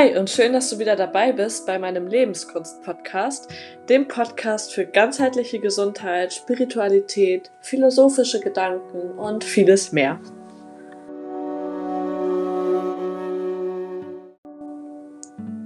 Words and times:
Hi 0.00 0.16
und 0.16 0.30
schön, 0.30 0.54
dass 0.54 0.70
du 0.70 0.78
wieder 0.78 0.96
dabei 0.96 1.30
bist 1.32 1.66
bei 1.66 1.78
meinem 1.78 2.06
Lebenskunst-Podcast, 2.06 3.50
dem 3.90 4.08
Podcast 4.08 4.72
für 4.72 4.86
ganzheitliche 4.86 5.58
Gesundheit, 5.58 6.32
Spiritualität, 6.32 7.50
philosophische 7.60 8.40
Gedanken 8.40 9.10
und 9.18 9.44
vieles 9.44 9.92
mehr. 9.92 10.18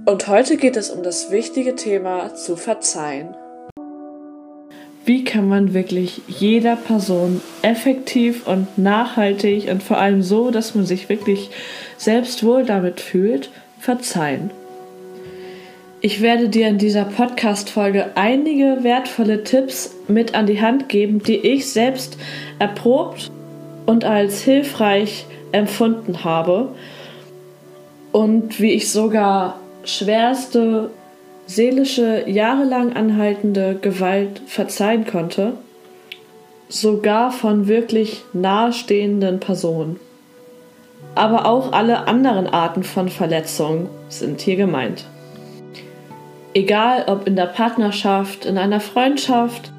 Und 0.05 0.27
heute 0.27 0.57
geht 0.57 0.75
es 0.75 0.89
um 0.89 1.01
das 1.01 1.31
wichtige 1.31 1.75
Thema 1.75 2.35
zu 2.35 2.57
verzeihen. 2.57 3.37
Wie 5.05 5.23
kann 5.23 5.47
man 5.47 5.73
wirklich 5.73 6.23
jeder 6.27 6.75
Person 6.75 7.41
effektiv 7.61 8.47
und 8.47 8.77
nachhaltig 8.77 9.69
und 9.69 9.81
vor 9.81 9.97
allem 9.97 10.21
so, 10.23 10.51
dass 10.51 10.75
man 10.75 10.85
sich 10.85 11.07
wirklich 11.07 11.51
selbst 11.97 12.43
wohl 12.43 12.65
damit 12.65 12.99
fühlt, 12.99 13.49
verzeihen? 13.79 14.51
Ich 16.01 16.21
werde 16.21 16.49
dir 16.49 16.67
in 16.67 16.77
dieser 16.77 17.05
Podcast-Folge 17.05 18.11
einige 18.15 18.83
wertvolle 18.83 19.43
Tipps 19.43 19.95
mit 20.07 20.35
an 20.35 20.45
die 20.45 20.61
Hand 20.61 20.87
geben, 20.87 21.23
die 21.23 21.37
ich 21.37 21.71
selbst 21.71 22.17
erprobt 22.59 23.31
und 23.85 24.05
als 24.05 24.41
hilfreich 24.41 25.25
empfunden 25.51 26.23
habe 26.23 26.75
und 28.11 28.59
wie 28.59 28.71
ich 28.71 28.91
sogar 28.91 29.59
schwerste 29.83 30.91
seelische, 31.47 32.23
jahrelang 32.27 32.93
anhaltende 32.93 33.77
Gewalt 33.81 34.41
verzeihen 34.47 35.05
konnte, 35.05 35.53
sogar 36.69 37.31
von 37.31 37.67
wirklich 37.67 38.23
nahestehenden 38.33 39.39
Personen. 39.39 39.99
Aber 41.15 41.45
auch 41.45 41.71
alle 41.71 42.07
anderen 42.07 42.47
Arten 42.47 42.83
von 42.83 43.09
Verletzungen 43.09 43.89
sind 44.09 44.41
hier 44.41 44.57
gemeint. 44.57 45.05
Egal 46.53 47.05
ob 47.07 47.27
in 47.27 47.35
der 47.35 47.47
Partnerschaft, 47.47 48.45
in 48.45 48.57
einer 48.57 48.79
Freundschaft, 48.79 49.71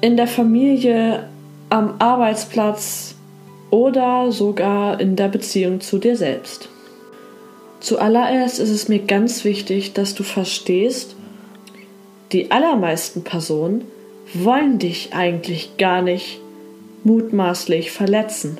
in 0.00 0.16
der 0.16 0.26
Familie, 0.26 1.28
am 1.70 1.94
Arbeitsplatz 1.98 3.14
oder 3.70 4.30
sogar 4.30 5.00
in 5.00 5.16
der 5.16 5.28
Beziehung 5.28 5.80
zu 5.80 5.98
dir 5.98 6.16
selbst. 6.16 6.68
Zuallererst 7.80 8.60
ist 8.60 8.70
es 8.70 8.88
mir 8.88 9.00
ganz 9.00 9.44
wichtig, 9.44 9.92
dass 9.92 10.14
du 10.14 10.22
verstehst, 10.22 11.16
die 12.32 12.50
allermeisten 12.50 13.24
Personen 13.24 13.84
wollen 14.32 14.78
dich 14.78 15.10
eigentlich 15.12 15.76
gar 15.76 16.00
nicht 16.00 16.40
mutmaßlich 17.04 17.90
verletzen. 17.90 18.58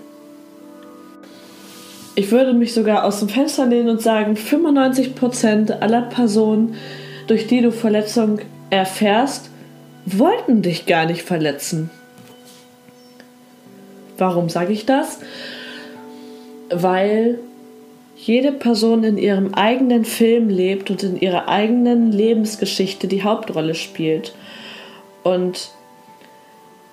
Ich 2.17 2.31
würde 2.31 2.53
mich 2.53 2.73
sogar 2.73 3.05
aus 3.05 3.19
dem 3.19 3.29
Fenster 3.29 3.67
lehnen 3.67 3.89
und 3.89 4.03
sagen, 4.03 4.35
95% 4.35 5.81
aller 5.81 6.03
Personen, 6.03 6.77
durch 7.27 7.49
die 7.49 7.61
du 7.61 7.73
Verletzung 7.73 8.39
erfährst, 8.71 9.51
wollten 10.07 10.63
dich 10.63 10.87
gar 10.87 11.07
nicht 11.07 11.23
verletzen. 11.23 11.91
Warum 14.17 14.49
sage 14.49 14.73
ich 14.73 14.87
das? 14.87 15.19
Weil 16.71 17.41
jede 18.17 18.53
Person 18.53 19.03
in 19.03 19.19
ihrem 19.19 19.55
eigenen 19.55 20.05
Film 20.05 20.49
lebt 20.49 20.91
und 20.91 21.03
in 21.03 21.19
ihrer 21.19 21.49
eigenen 21.49 22.13
Lebensgeschichte 22.13 23.09
die 23.09 23.25
Hauptrolle 23.25 23.75
spielt. 23.75 24.35
Und 25.25 25.71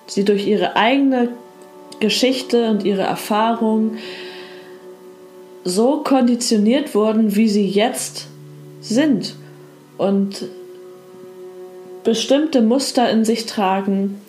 sie 0.06 0.24
durch 0.24 0.48
ihre 0.48 0.74
eigene 0.74 1.28
Geschichte 2.00 2.70
und 2.70 2.84
ihre 2.84 3.02
Erfahrung 3.02 3.98
so 5.64 6.02
konditioniert 6.02 6.94
wurden, 6.94 7.36
wie 7.36 7.48
sie 7.48 7.66
jetzt 7.66 8.26
sind. 8.80 9.34
Und 9.98 10.46
bestimmte 12.04 12.62
Muster 12.62 13.10
in 13.10 13.24
sich 13.24 13.46
tragen, 13.46 14.20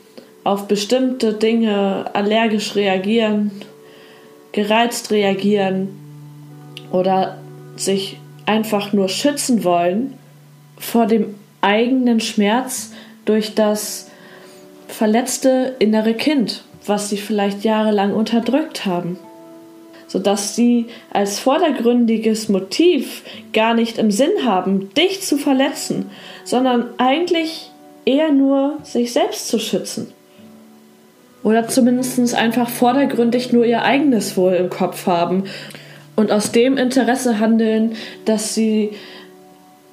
auf 0.44 0.68
bestimmte 0.68 1.34
Dinge 1.34 2.06
allergisch 2.14 2.76
reagieren, 2.76 3.52
gereizt 4.52 5.12
reagieren 5.12 5.90
oder 6.92 7.38
sich 7.76 8.20
einfach 8.46 8.94
nur 8.94 9.10
schützen 9.10 9.64
wollen 9.64 10.14
vor 10.78 11.08
dem 11.08 11.36
eigenen 11.62 12.20
Schmerz 12.20 12.92
durch 13.26 13.56
das 13.56 14.12
verletzte 14.88 15.76
innere 15.80 16.14
Kind, 16.14 16.64
was 16.86 17.10
sie 17.10 17.18
vielleicht 17.18 17.64
jahrelang 17.64 18.14
unterdrückt 18.14 18.86
haben, 18.86 19.18
sodass 20.14 20.56
sie 20.56 20.86
als 21.12 21.40
vordergründiges 21.40 22.48
Motiv 22.48 23.24
gar 23.52 23.74
nicht 23.74 23.98
im 23.98 24.12
Sinn 24.12 24.46
haben, 24.46 24.94
dich 24.94 25.24
zu 25.24 25.38
verletzen, 25.38 26.12
sondern 26.44 26.86
eigentlich 27.00 27.72
eher 28.06 28.32
nur 28.32 28.78
sich 28.84 29.12
selbst 29.12 29.48
zu 29.48 29.58
schützen. 29.58 30.14
Oder 31.42 31.68
zumindest 31.68 32.36
einfach 32.36 32.70
vordergründig 32.70 33.54
nur 33.54 33.66
ihr 33.66 33.82
eigenes 33.82 34.38
Wohl 34.38 34.54
im 34.54 34.70
Kopf 34.70 35.08
haben 35.08 35.46
und 36.16 36.32
aus 36.32 36.52
dem 36.52 36.78
Interesse 36.78 37.40
handeln, 37.40 37.94
dass 38.26 38.54
sie 38.54 38.92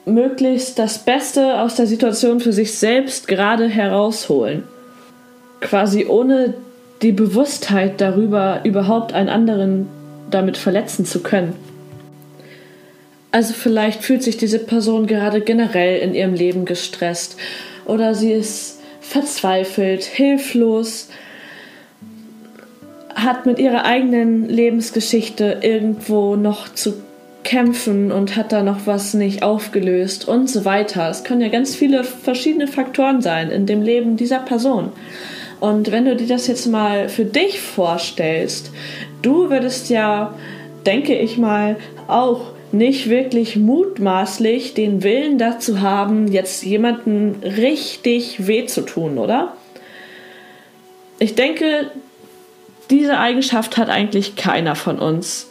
möglichst 0.04 0.78
das 0.78 0.98
Beste 0.98 1.62
aus 1.62 1.76
der 1.76 1.86
Situation 1.86 2.41
für 2.41 2.53
sich 2.53 2.75
selbst 2.75 3.26
gerade 3.26 3.69
herausholen. 3.69 4.64
Quasi 5.62 6.04
ohne 6.04 6.53
die 7.00 7.12
Bewusstheit 7.12 8.03
darüber, 8.03 8.60
überhaupt 8.64 9.14
einen 9.14 9.30
anderen 9.30 9.88
damit 10.30 10.56
verletzen 10.56 11.04
zu 11.04 11.22
können. 11.22 11.54
Also 13.32 13.54
vielleicht 13.54 14.02
fühlt 14.02 14.22
sich 14.22 14.36
diese 14.36 14.58
Person 14.58 15.06
gerade 15.06 15.41
generell 15.41 16.00
in 16.00 16.14
ihrem 16.14 16.34
Leben 16.34 16.64
gestresst 16.64 17.36
oder 17.86 18.14
sie 18.14 18.32
ist 18.32 18.80
verzweifelt, 19.00 20.04
hilflos, 20.04 21.08
hat 23.14 23.46
mit 23.46 23.58
ihrer 23.58 23.84
eigenen 23.84 24.48
Lebensgeschichte 24.48 25.58
irgendwo 25.62 26.36
noch 26.36 26.72
zu 26.72 26.94
kämpfen 27.42 28.12
und 28.12 28.36
hat 28.36 28.52
da 28.52 28.62
noch 28.62 28.86
was 28.86 29.14
nicht 29.14 29.42
aufgelöst 29.42 30.28
und 30.28 30.48
so 30.48 30.64
weiter. 30.64 31.08
Es 31.08 31.24
können 31.24 31.41
ja 31.41 31.48
ganz 31.48 31.74
viele 31.74 32.04
verschiedene 32.04 32.66
Faktoren 32.66 33.22
sein 33.22 33.50
in 33.50 33.66
dem 33.66 33.82
Leben 33.82 34.16
dieser 34.16 34.41
Person. 34.41 34.92
Und 35.58 35.91
wenn 35.91 36.04
du 36.06 36.16
dir 36.16 36.26
das 36.26 36.47
jetzt 36.47 36.66
mal 36.66 37.08
für 37.08 37.24
dich 37.24 37.60
vorstellst, 37.60 38.70
du 39.22 39.50
würdest 39.50 39.91
ja, 39.91 40.34
denke 40.86 41.14
ich 41.14 41.38
mal, 41.38 41.76
auch 42.08 42.53
nicht 42.72 43.08
wirklich 43.10 43.56
mutmaßlich 43.56 44.75
den 44.75 45.03
Willen 45.03 45.38
dazu 45.38 45.81
haben, 45.81 46.28
jetzt 46.28 46.64
jemanden 46.64 47.42
richtig 47.42 48.47
weh 48.47 48.66
zu 48.66 48.82
tun, 48.82 49.19
oder? 49.19 49.54
Ich 51.19 51.34
denke, 51.34 51.91
diese 52.91 53.19
Eigenschaft 53.19 53.76
hat 53.76 53.88
eigentlich 53.88 54.36
keiner 54.36 54.75
von 54.75 54.98
uns 54.98 55.48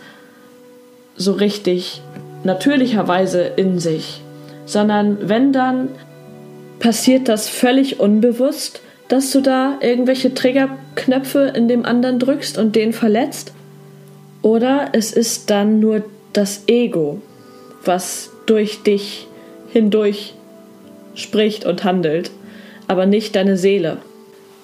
so 1.16 1.34
richtig 1.34 2.02
natürlicherweise 2.44 3.42
in 3.42 3.80
sich, 3.80 4.22
sondern 4.66 5.30
wenn 5.30 5.52
dann 5.52 5.90
passiert 6.80 7.28
das 7.28 7.50
völlig 7.50 8.00
unbewusst, 8.00 8.82
dass 9.10 9.32
du 9.32 9.42
da 9.42 9.78
irgendwelche 9.82 10.34
Triggerknöpfe 10.34 11.52
in 11.56 11.68
dem 11.68 11.84
anderen 11.84 12.20
drückst 12.20 12.58
und 12.58 12.76
den 12.76 12.94
verletzt, 12.94 13.54
oder 14.42 14.90
es 14.94 15.12
ist 15.12 15.50
dann 15.50 15.80
nur 15.80 16.04
das 16.34 16.64
Ego, 16.68 17.22
was 17.84 18.32
durch 18.46 18.84
dich 18.84 19.28
hindurch 19.72 20.34
spricht 21.16 21.66
und 21.66 21.84
handelt, 21.84 22.32
aber 22.88 23.06
nicht 23.06 23.36
deine 23.36 23.58
Seele. 23.58 23.98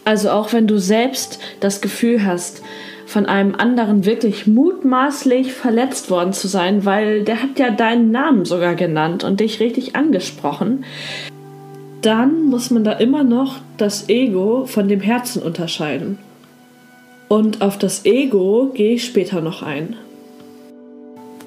Also 0.04 0.30
auch 0.30 0.54
wenn 0.54 0.68
du 0.68 0.78
selbst 0.78 1.40
das 1.60 1.82
Gefühl 1.82 2.26
hast, 2.26 2.62
von 3.06 3.26
einem 3.26 3.54
anderen 3.56 4.06
wirklich 4.06 4.48
mutmaßlich 4.48 5.54
verletzt 5.54 6.10
worden 6.10 6.34
zu 6.34 6.48
sein, 6.48 6.86
weil 6.86 7.24
der 7.24 7.42
hat 7.42 7.60
ja 7.60 7.70
deinen 7.70 8.12
Namen 8.12 8.46
sogar 8.46 8.76
genannt 8.76 9.24
und 9.24 9.40
dich 9.40 9.60
richtig 9.60 9.96
angesprochen, 9.96 10.86
dann 12.02 12.46
muss 12.46 12.72
man 12.72 12.84
da 12.84 12.94
immer 12.94 13.24
noch 13.24 13.58
das 13.78 14.10
Ego 14.10 14.66
von 14.66 14.88
dem 14.88 15.02
Herzen 15.02 15.42
unterscheiden. 15.42 16.18
Und 17.28 17.62
auf 17.62 17.78
das 17.78 18.06
Ego 18.06 18.72
gehe 18.74 18.96
ich 18.96 19.06
später 19.06 19.42
noch 19.42 19.64
ein. 19.64 19.96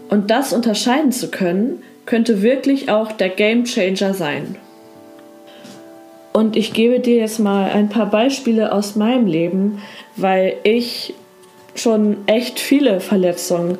Und 0.09 0.31
das 0.31 0.53
unterscheiden 0.53 1.13
zu 1.13 1.31
können, 1.31 1.83
könnte 2.07 2.43
wirklich 2.43 2.91
auch 2.91 3.13
der 3.13 3.29
Game 3.29 3.65
Changer 3.65 4.15
sein. 4.15 4.57
Und 6.33 6.57
ich 6.57 6.73
gebe 6.73 7.01
dir 7.01 7.17
jetzt 7.17 7.39
mal 7.39 7.71
ein 7.71 7.89
paar 7.89 8.07
Beispiele 8.07 8.73
aus 8.73 8.97
meinem 8.97 9.27
Leben, 9.27 9.83
weil 10.17 10.57
ich 10.65 11.15
schon 11.75 12.17
echt 12.27 12.61
viele 12.61 13.01
Verletzungen 13.01 13.79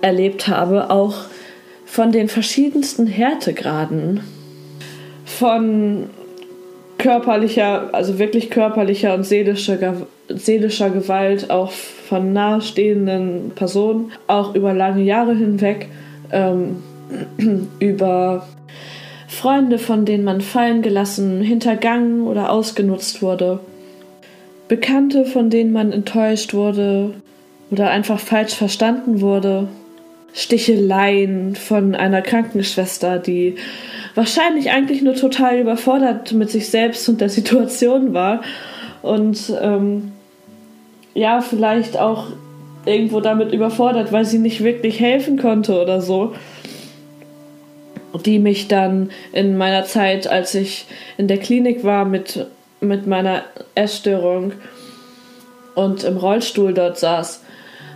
erlebt 0.00 0.48
habe, 0.48 0.90
auch 0.90 1.14
von 1.86 2.10
den 2.10 2.28
verschiedensten 2.28 3.06
Härtegraden. 3.06 4.20
Von 5.24 6.10
körperlicher, 7.02 7.90
also 7.92 8.20
wirklich 8.20 8.48
körperlicher 8.48 9.12
und 9.14 9.24
seelischer, 9.24 10.06
seelischer 10.28 10.88
Gewalt, 10.88 11.50
auch 11.50 11.72
von 11.72 12.32
nahestehenden 12.32 13.50
Personen, 13.56 14.12
auch 14.28 14.54
über 14.54 14.72
lange 14.72 15.02
Jahre 15.02 15.34
hinweg, 15.34 15.88
ähm, 16.30 16.76
über 17.80 18.46
Freunde, 19.26 19.78
von 19.78 20.04
denen 20.04 20.22
man 20.22 20.40
fallen 20.40 20.80
gelassen, 20.80 21.42
hintergangen 21.42 22.22
oder 22.22 22.50
ausgenutzt 22.50 23.20
wurde. 23.20 23.58
Bekannte, 24.68 25.24
von 25.24 25.50
denen 25.50 25.72
man 25.72 25.90
enttäuscht 25.90 26.54
wurde 26.54 27.14
oder 27.72 27.90
einfach 27.90 28.20
falsch 28.20 28.54
verstanden 28.54 29.20
wurde. 29.20 29.66
Sticheleien 30.34 31.56
von 31.56 31.96
einer 31.96 32.22
Krankenschwester, 32.22 33.18
die 33.18 33.56
wahrscheinlich 34.14 34.70
eigentlich 34.70 35.02
nur 35.02 35.14
total 35.14 35.58
überfordert 35.58 36.32
mit 36.32 36.50
sich 36.50 36.68
selbst 36.68 37.08
und 37.08 37.20
der 37.20 37.28
Situation 37.28 38.12
war 38.12 38.42
und 39.02 39.52
ähm, 39.60 40.12
ja, 41.14 41.40
vielleicht 41.40 41.98
auch 41.98 42.28
irgendwo 42.84 43.20
damit 43.20 43.52
überfordert, 43.52 44.12
weil 44.12 44.24
sie 44.24 44.38
nicht 44.38 44.64
wirklich 44.64 45.00
helfen 45.00 45.38
konnte 45.38 45.80
oder 45.80 46.00
so. 46.00 46.34
Die 48.26 48.38
mich 48.38 48.68
dann 48.68 49.10
in 49.32 49.56
meiner 49.56 49.84
Zeit, 49.84 50.26
als 50.26 50.54
ich 50.54 50.86
in 51.16 51.28
der 51.28 51.38
Klinik 51.38 51.82
war 51.82 52.04
mit, 52.04 52.46
mit 52.80 53.06
meiner 53.06 53.44
Essstörung 53.74 54.52
und 55.74 56.04
im 56.04 56.18
Rollstuhl 56.18 56.74
dort 56.74 56.98
saß, 56.98 57.42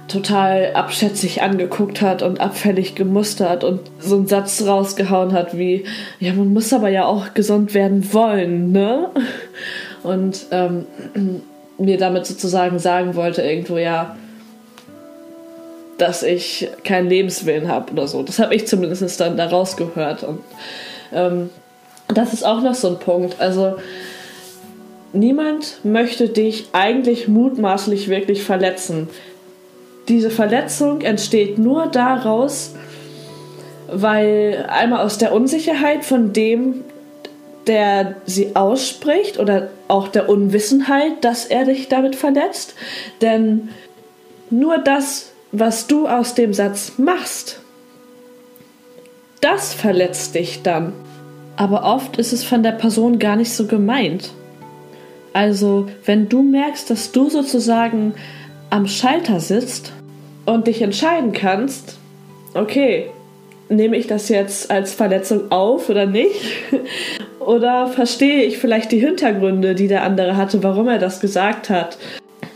total 0.09 0.73
abschätzig 0.75 1.43
angeguckt 1.43 2.01
hat 2.01 2.23
und 2.23 2.41
abfällig 2.41 2.95
gemustert 2.95 3.65
und 3.65 3.81
so 3.99 4.17
einen 4.17 4.27
Satz 4.27 4.63
rausgehauen 4.65 5.33
hat 5.33 5.59
wie, 5.59 5.85
ja, 6.21 6.33
man 6.33 6.53
muss 6.53 6.73
aber 6.73 6.89
ja 6.89 7.05
auch 7.07 7.35
gesund 7.35 7.75
werden 7.75 8.13
wollen, 8.13 8.73
ne? 8.73 9.11
Und 10.03 10.47
ähm, 10.53 10.87
mir 11.79 11.99
damit 11.99 12.27
sozusagen 12.27 12.79
sagen 12.79 13.17
wollte 13.17 13.43
irgendwo, 13.43 13.77
ja, 13.79 14.17
dass 15.99 16.23
ich 16.23 16.69
keinen 16.85 17.09
Lebenswillen 17.09 17.69
habe 17.69 17.93
oder 17.93 18.07
so. 18.07 18.23
Das 18.23 18.39
habe 18.39 18.55
ich 18.55 18.67
zumindest 18.67 19.19
dann 19.21 19.37
da 19.37 19.47
rausgehört. 19.47 20.23
Und 20.23 20.41
ähm, 21.13 21.51
das 22.09 22.33
ist 22.33 22.45
auch 22.45 22.61
noch 22.61 22.75
so 22.75 22.89
ein 22.89 22.99
Punkt. 22.99 23.41
Also 23.41 23.77
niemand 25.13 25.85
möchte 25.85 26.29
dich 26.29 26.69
eigentlich 26.73 27.29
mutmaßlich 27.29 28.09
wirklich 28.09 28.43
verletzen 28.43 29.09
diese 30.09 30.31
Verletzung 30.31 31.01
entsteht 31.01 31.59
nur 31.59 31.87
daraus, 31.87 32.75
weil 33.89 34.67
einmal 34.69 35.05
aus 35.05 35.19
der 35.19 35.33
Unsicherheit 35.33 36.05
von 36.05 36.33
dem, 36.33 36.85
der 37.67 38.17
sie 38.27 38.55
ausspricht 38.55 39.39
oder 39.39 39.71
auch 39.89 40.09
der 40.09 40.29
Unwissenheit, 40.29 41.25
dass 41.25 41.45
er 41.45 41.65
dich 41.65 41.89
damit 41.89 42.15
verletzt. 42.15 42.75
Denn 43.21 43.71
nur 44.51 44.79
das, 44.79 45.33
was 45.53 45.87
du 45.87 46.07
aus 46.07 46.35
dem 46.35 46.55
Satz 46.55 46.93
machst, 46.99 47.61
das 49.41 49.75
verletzt 49.75 50.35
dich 50.35 50.63
dann. 50.63 50.93
Aber 51.57 51.85
oft 51.85 52.19
ist 52.19 52.33
es 52.33 52.45
von 52.45 52.63
der 52.63 52.73
Person 52.73 53.19
gar 53.19 53.37
nicht 53.37 53.53
so 53.53 53.67
gemeint. 53.67 54.33
Also, 55.33 55.89
wenn 56.05 56.29
du 56.29 56.43
merkst, 56.43 56.89
dass 56.91 57.13
du 57.13 57.29
sozusagen 57.29 58.15
am 58.71 58.87
Schalter 58.87 59.41
sitzt 59.41 59.93
und 60.45 60.67
dich 60.67 60.83
entscheiden 60.83 61.33
kannst, 61.33 61.99
okay, 62.55 63.07
nehme 63.69 63.97
ich 63.97 64.07
das 64.07 64.29
jetzt 64.29 64.71
als 64.71 64.95
Verletzung 64.95 65.51
auf 65.51 65.89
oder 65.89 66.07
nicht? 66.07 66.41
oder 67.41 67.89
verstehe 67.89 68.45
ich 68.45 68.59
vielleicht 68.59 68.93
die 68.93 68.99
Hintergründe, 68.99 69.75
die 69.75 69.89
der 69.89 70.03
andere 70.03 70.37
hatte, 70.37 70.63
warum 70.63 70.89
er 70.89 70.99
das 70.99 71.21
gesagt 71.21 71.71
hat? 71.71 71.99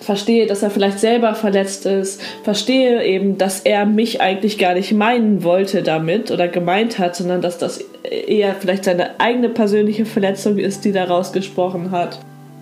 Verstehe, 0.00 0.46
dass 0.46 0.62
er 0.62 0.70
vielleicht 0.70 0.98
selber 0.98 1.34
verletzt 1.34 1.84
ist. 1.84 2.22
Verstehe 2.42 3.04
eben, 3.04 3.36
dass 3.36 3.60
er 3.60 3.84
mich 3.84 4.20
eigentlich 4.20 4.58
gar 4.58 4.74
nicht 4.74 4.92
meinen 4.92 5.44
wollte 5.44 5.82
damit 5.82 6.30
oder 6.30 6.48
gemeint 6.48 6.98
hat, 6.98 7.14
sondern 7.14 7.42
dass 7.42 7.58
das 7.58 7.84
eher 8.02 8.54
vielleicht 8.54 8.84
seine 8.84 9.20
eigene 9.20 9.50
persönliche 9.50 10.06
Verletzung 10.06 10.58
ist, 10.58 10.84
die 10.84 10.92
da 10.92 11.04
rausgesprochen 11.04 11.90
hat. 11.90 12.18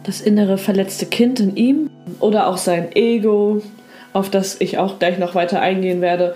Das 0.08 0.22
innere 0.22 0.56
verletzte 0.56 1.04
Kind 1.04 1.38
in 1.38 1.54
ihm 1.54 1.90
oder 2.18 2.46
auch 2.46 2.56
sein 2.56 2.92
Ego, 2.94 3.60
auf 4.14 4.30
das 4.30 4.58
ich 4.58 4.78
auch 4.78 4.98
gleich 4.98 5.18
noch 5.18 5.34
weiter 5.34 5.60
eingehen 5.60 6.00
werde, 6.00 6.34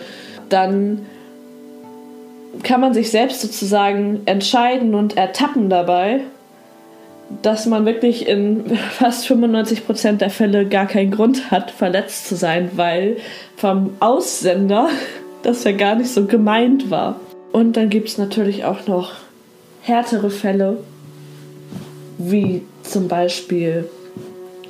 dann 0.51 1.07
kann 2.63 2.83
man 2.83 2.93
sich 2.93 3.11
selbst 3.11 3.41
sozusagen 3.41 4.21
entscheiden 4.27 4.95
und 4.95 5.17
ertappen 5.17 5.71
dabei, 5.71 6.21
dass 7.41 7.65
man 7.65 7.87
wirklich 7.87 8.29
in 8.29 8.77
fast 8.91 9.25
95% 9.25 10.19
der 10.19 10.29
Fälle 10.29 10.67
gar 10.67 10.85
keinen 10.85 11.11
Grund 11.11 11.51
hat, 11.51 11.71
verletzt 11.71 12.29
zu 12.29 12.37
sein, 12.37 12.73
weil 12.77 13.17
vom 13.57 13.95
Aussender 14.01 14.91
das 15.45 15.65
ja 15.65 15.73
gar 15.73 15.95
nicht 15.95 16.11
so 16.11 16.27
gemeint 16.27 16.91
war. 16.91 17.19
Und 17.53 17.79
dann 17.79 17.89
gibt 17.89 18.09
es 18.09 18.19
natürlich 18.19 18.67
auch 18.67 18.87
noch 18.87 19.13
härtere 19.81 20.29
Fälle, 20.29 20.77
wie 22.19 22.67
zum 22.82 23.08
Beispiel 23.08 23.88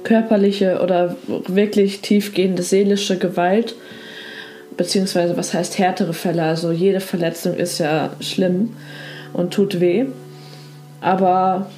körperliche 0.04 0.80
oder 0.82 1.16
wirklich 1.46 2.00
tiefgehende 2.00 2.62
seelische 2.62 3.18
Gewalt, 3.18 3.74
beziehungsweise 4.76 5.36
was 5.36 5.54
heißt 5.54 5.78
härtere 5.78 6.12
Fälle, 6.12 6.42
also 6.42 6.72
jede 6.72 7.00
Verletzung 7.00 7.54
ist 7.54 7.78
ja 7.78 8.10
schlimm 8.20 8.76
und 9.32 9.52
tut 9.52 9.80
weh. 9.80 10.06
Aber 11.00 11.70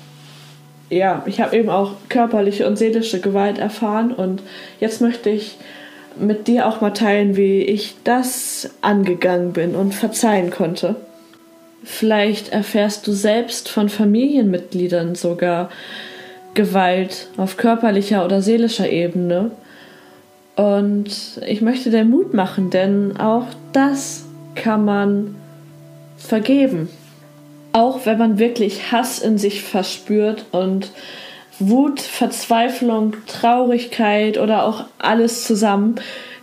ja, 0.90 1.22
ich 1.26 1.40
habe 1.40 1.56
eben 1.56 1.70
auch 1.70 1.92
körperliche 2.08 2.66
und 2.66 2.76
seelische 2.76 3.20
Gewalt 3.20 3.58
erfahren 3.58 4.12
und 4.12 4.42
jetzt 4.80 5.00
möchte 5.00 5.30
ich 5.30 5.56
mit 6.16 6.46
dir 6.46 6.68
auch 6.68 6.80
mal 6.80 6.92
teilen, 6.92 7.36
wie 7.36 7.62
ich 7.62 7.96
das 8.04 8.70
angegangen 8.80 9.52
bin 9.52 9.74
und 9.74 9.94
verzeihen 9.94 10.50
konnte. 10.50 10.96
Vielleicht 11.82 12.50
erfährst 12.50 13.06
du 13.06 13.12
selbst 13.12 13.68
von 13.68 13.88
Familienmitgliedern 13.88 15.14
sogar, 15.16 15.70
Gewalt 16.54 17.28
auf 17.36 17.56
körperlicher 17.56 18.24
oder 18.24 18.40
seelischer 18.40 18.88
Ebene. 18.88 19.50
Und 20.56 21.40
ich 21.46 21.60
möchte 21.60 21.90
dir 21.90 22.04
Mut 22.04 22.32
machen, 22.32 22.70
denn 22.70 23.16
auch 23.16 23.46
das 23.72 24.24
kann 24.54 24.84
man 24.84 25.34
vergeben. 26.16 26.88
Auch 27.72 28.06
wenn 28.06 28.18
man 28.18 28.38
wirklich 28.38 28.92
Hass 28.92 29.18
in 29.18 29.36
sich 29.36 29.62
verspürt 29.62 30.46
und 30.52 30.92
Wut, 31.58 32.00
Verzweiflung, 32.00 33.16
Traurigkeit 33.26 34.38
oder 34.38 34.64
auch 34.64 34.84
alles 34.98 35.44
zusammen. 35.44 35.96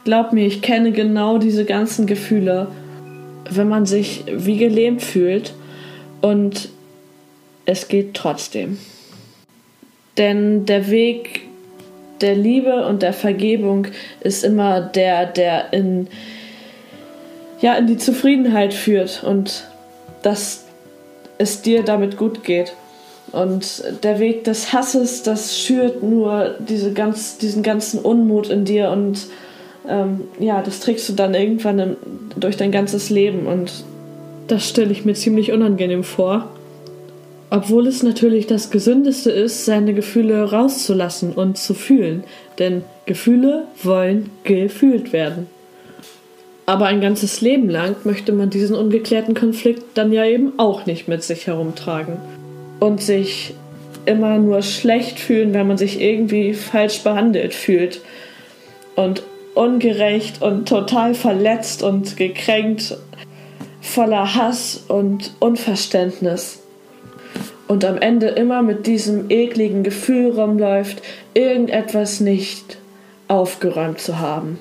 Glaub 0.04 0.34
mir, 0.34 0.46
ich 0.46 0.62
kenne 0.62 0.92
genau 0.92 1.38
diese 1.38 1.66
ganzen 1.66 2.06
Gefühle, 2.06 2.68
wenn 3.50 3.68
man 3.68 3.86
sich 3.86 4.24
wie 4.30 4.58
gelähmt 4.58 5.02
fühlt 5.02 5.54
und 6.22 6.70
es 7.66 7.88
geht 7.88 8.14
trotzdem. 8.14 8.78
Denn 10.18 10.66
der 10.66 10.90
Weg 10.90 11.48
der 12.22 12.36
Liebe 12.36 12.86
und 12.86 13.02
der 13.02 13.14
Vergebung 13.14 13.88
ist 14.22 14.44
immer 14.44 14.82
der, 14.82 15.26
der 15.26 15.74
in, 15.74 16.08
ja, 17.62 17.76
in 17.76 17.88
die 17.88 17.98
Zufriedenheit 17.98 18.74
führt 18.74 19.24
und 19.24 19.68
dass 20.22 20.66
es 21.38 21.62
dir 21.62 21.84
damit 21.84 22.18
gut 22.18 22.44
geht. 22.44 22.74
Und 23.32 23.84
der 24.04 24.20
Weg 24.20 24.44
des 24.44 24.74
Hasses, 24.74 25.24
das 25.24 25.58
schürt 25.58 26.04
nur 26.04 26.56
diese 26.60 26.92
ganz, 26.92 27.38
diesen 27.38 27.64
ganzen 27.64 28.00
Unmut 28.00 28.50
in 28.50 28.66
dir 28.66 28.90
und 28.92 29.28
ähm, 29.88 30.22
ja, 30.40 30.62
das 30.62 30.82
trägst 30.82 31.08
du 31.10 31.14
dann 31.14 31.34
irgendwann 31.34 31.80
in, 31.80 31.98
durch 32.36 32.58
dein 32.58 32.72
ganzes 32.72 33.10
Leben 33.10 33.48
und 33.48 33.84
das 34.48 34.68
stelle 34.68 34.92
ich 34.92 35.06
mir 35.06 35.14
ziemlich 35.14 35.52
unangenehm 35.52 36.04
vor. 36.04 36.50
Obwohl 37.54 37.86
es 37.88 38.02
natürlich 38.02 38.48
das 38.48 38.70
Gesündeste 38.70 39.30
ist, 39.30 39.66
seine 39.66 39.94
Gefühle 39.94 40.50
rauszulassen 40.50 41.34
und 41.34 41.58
zu 41.58 41.74
fühlen, 41.74 42.24
denn 42.60 42.86
Gefühle 43.06 43.66
wollen 43.84 44.30
gefühlt 44.46 45.12
werden. 45.12 45.48
Aber 46.66 46.86
ein 46.86 47.02
ganzes 47.02 47.42
Leben 47.42 47.70
lang 47.70 47.98
möchte 48.06 48.32
man 48.32 48.50
diesen 48.50 48.74
ungeklärten 48.74 49.34
Konflikt 49.36 49.84
dann 49.96 50.14
ja 50.14 50.24
eben 50.24 50.54
auch 50.56 50.86
nicht 50.86 51.10
mit 51.10 51.24
sich 51.24 51.46
herumtragen. 51.46 52.16
Und 52.80 53.02
sich 53.02 53.54
immer 54.06 54.38
nur 54.38 54.62
schlecht 54.62 55.20
fühlen, 55.20 55.54
wenn 55.54 55.68
man 55.68 55.78
sich 55.78 56.00
irgendwie 56.00 56.54
falsch 56.54 57.02
behandelt 57.02 57.54
fühlt. 57.54 58.00
Und 58.96 59.24
ungerecht 59.56 60.42
und 60.42 60.70
total 60.70 61.16
verletzt 61.16 61.84
und 61.84 62.16
gekränkt, 62.16 62.96
voller 63.82 64.36
Hass 64.36 64.86
und 64.88 65.34
Unverständnis 65.40 66.61
und 67.72 67.86
am 67.86 67.98
Ende 68.00 68.28
immer 68.28 68.64
mit 68.64 68.86
diesem 68.86 69.30
ekligen 69.30 69.84
Gefühl 69.84 70.32
rumläuft, 70.32 71.02
irgendetwas 71.34 72.20
nicht 72.20 72.78
aufgeräumt 73.30 74.02
zu 74.02 74.20
haben 74.20 74.60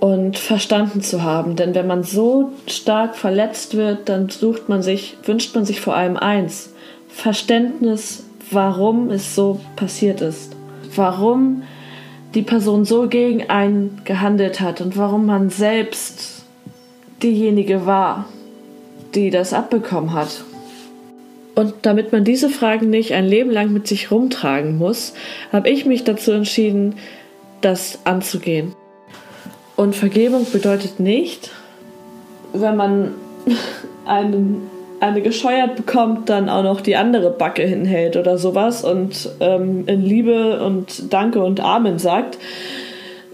und 0.00 0.36
verstanden 0.36 1.02
zu 1.02 1.22
haben. 1.22 1.54
Denn 1.54 1.76
wenn 1.76 1.86
man 1.86 2.02
so 2.02 2.50
stark 2.66 3.14
verletzt 3.14 3.76
wird, 3.76 4.08
dann 4.08 4.28
sucht 4.30 4.68
man 4.68 4.82
sich, 4.82 5.16
wünscht 5.22 5.54
man 5.54 5.64
sich 5.64 5.80
vor 5.80 5.94
allem 5.94 6.16
eins: 6.16 6.72
Verständnis, 7.06 8.24
warum 8.50 9.08
es 9.10 9.36
so 9.36 9.60
passiert 9.76 10.22
ist. 10.22 10.56
Warum 10.96 11.62
die 12.34 12.42
Person 12.42 12.84
so 12.84 13.06
gegen 13.06 13.48
einen 13.48 14.00
gehandelt 14.02 14.60
hat 14.60 14.80
und 14.80 14.96
warum 14.96 15.26
man 15.26 15.50
selbst 15.50 16.42
diejenige 17.22 17.86
war, 17.86 18.24
die 19.14 19.30
das 19.30 19.52
abbekommen 19.52 20.12
hat. 20.14 20.42
Und 21.54 21.74
damit 21.82 22.12
man 22.12 22.24
diese 22.24 22.48
Fragen 22.48 22.88
nicht 22.88 23.12
ein 23.12 23.26
Leben 23.26 23.50
lang 23.50 23.72
mit 23.72 23.86
sich 23.86 24.10
rumtragen 24.10 24.78
muss, 24.78 25.12
habe 25.52 25.68
ich 25.68 25.84
mich 25.84 26.04
dazu 26.04 26.32
entschieden, 26.32 26.94
das 27.60 28.00
anzugehen. 28.04 28.74
Und 29.76 29.94
Vergebung 29.94 30.46
bedeutet 30.50 30.98
nicht, 30.98 31.50
wenn 32.54 32.76
man 32.76 33.14
einen, 34.06 34.70
eine 35.00 35.20
gescheuert 35.20 35.76
bekommt, 35.76 36.30
dann 36.30 36.48
auch 36.48 36.62
noch 36.62 36.80
die 36.80 36.96
andere 36.96 37.30
Backe 37.30 37.62
hinhält 37.62 38.16
oder 38.16 38.38
sowas 38.38 38.82
und 38.82 39.28
ähm, 39.40 39.84
in 39.86 40.02
Liebe 40.02 40.64
und 40.64 41.12
Danke 41.12 41.42
und 41.42 41.60
Amen 41.60 41.98
sagt, 41.98 42.38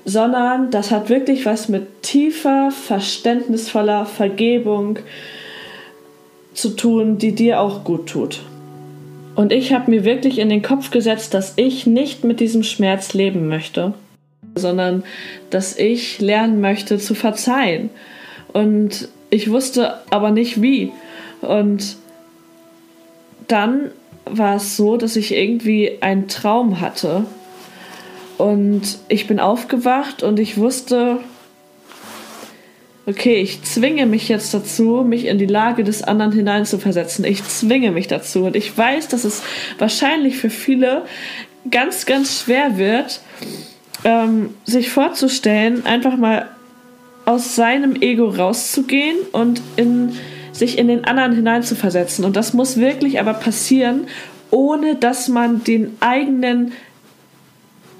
sondern 0.05 0.71
das 0.71 0.91
hat 0.91 1.09
wirklich 1.09 1.47
was 1.47 1.69
mit 1.69 2.03
tiefer, 2.03 2.71
verständnisvoller 2.71 4.07
Vergebung 4.07 4.97
zu 4.97 5.38
tun, 6.71 7.19
die 7.19 7.35
dir 7.35 7.61
auch 7.61 7.85
gut 7.85 8.09
tut. 8.09 8.41
Und 9.37 9.53
ich 9.53 9.73
habe 9.73 9.91
mir 9.91 10.05
wirklich 10.05 10.41
in 10.41 10.49
den 10.49 10.63
Kopf 10.63 10.91
gesetzt, 10.91 11.33
dass 11.33 11.53
ich 11.57 11.87
nicht 11.87 12.25
mit 12.25 12.41
diesem 12.41 12.65
Schmerz 12.65 13.15
leben 13.15 13.47
möchte, 13.47 13.95
sondern 14.57 15.05
dass 15.51 15.79
ich 15.79 16.21
lernen 16.21 16.61
möchte 16.61 16.99
zu 16.99 17.15
verzeihen. 17.15 17.91
Und 18.53 19.09
ich 19.31 19.51
wusste 19.51 19.99
aber 20.11 20.33
nicht 20.33 20.61
wie. 20.61 20.91
Und 21.41 21.97
dann 23.47 23.93
war 24.25 24.57
es 24.57 24.77
so, 24.77 24.97
dass 24.97 25.15
ich 25.15 25.33
irgendwie 25.33 25.99
einen 26.01 26.27
Traum 26.27 26.81
hatte. 26.81 27.25
Und 28.37 28.99
ich 29.09 29.27
bin 29.27 29.39
aufgewacht 29.39 30.23
und 30.23 30.41
ich 30.41 30.57
wusste, 30.57 31.19
okay, 33.09 33.41
ich 33.41 33.63
zwinge 33.63 34.05
mich 34.05 34.29
jetzt 34.29 34.53
dazu, 34.53 35.03
mich 35.07 35.25
in 35.25 35.39
die 35.39 35.47
Lage 35.47 35.83
des 35.83 36.03
anderen 36.03 36.33
hineinzuversetzen. 36.33 37.25
Ich 37.25 37.43
zwinge 37.43 37.91
mich 37.91 38.07
dazu. 38.07 38.45
Und 38.45 38.55
ich 38.55 38.77
weiß, 38.77 39.09
dass 39.09 39.25
es 39.25 39.43
wahrscheinlich 39.79 40.37
für 40.37 40.51
viele 40.51 41.03
ganz, 41.71 42.05
ganz 42.05 42.43
schwer 42.43 42.77
wird, 42.77 43.21
ähm, 44.05 44.51
sich 44.65 44.91
vorzustellen, 44.91 45.87
einfach 45.87 46.17
mal 46.17 46.49
aus 47.25 47.57
seinem 47.57 47.97
Ego 48.01 48.29
rauszugehen 48.29 49.17
und 49.33 49.63
in, 49.77 50.13
sich 50.53 50.77
in 50.77 50.89
den 50.89 51.05
anderen 51.05 51.35
hineinzuversetzen. 51.35 52.27
Und 52.27 52.37
das 52.37 52.53
muss 52.53 52.77
wirklich 52.77 53.21
aber 53.21 53.35
passieren, 53.35 54.07
ohne 54.51 54.97
dass 54.97 55.29
man 55.29 55.65
den 55.65 55.97
eigenen 56.01 56.73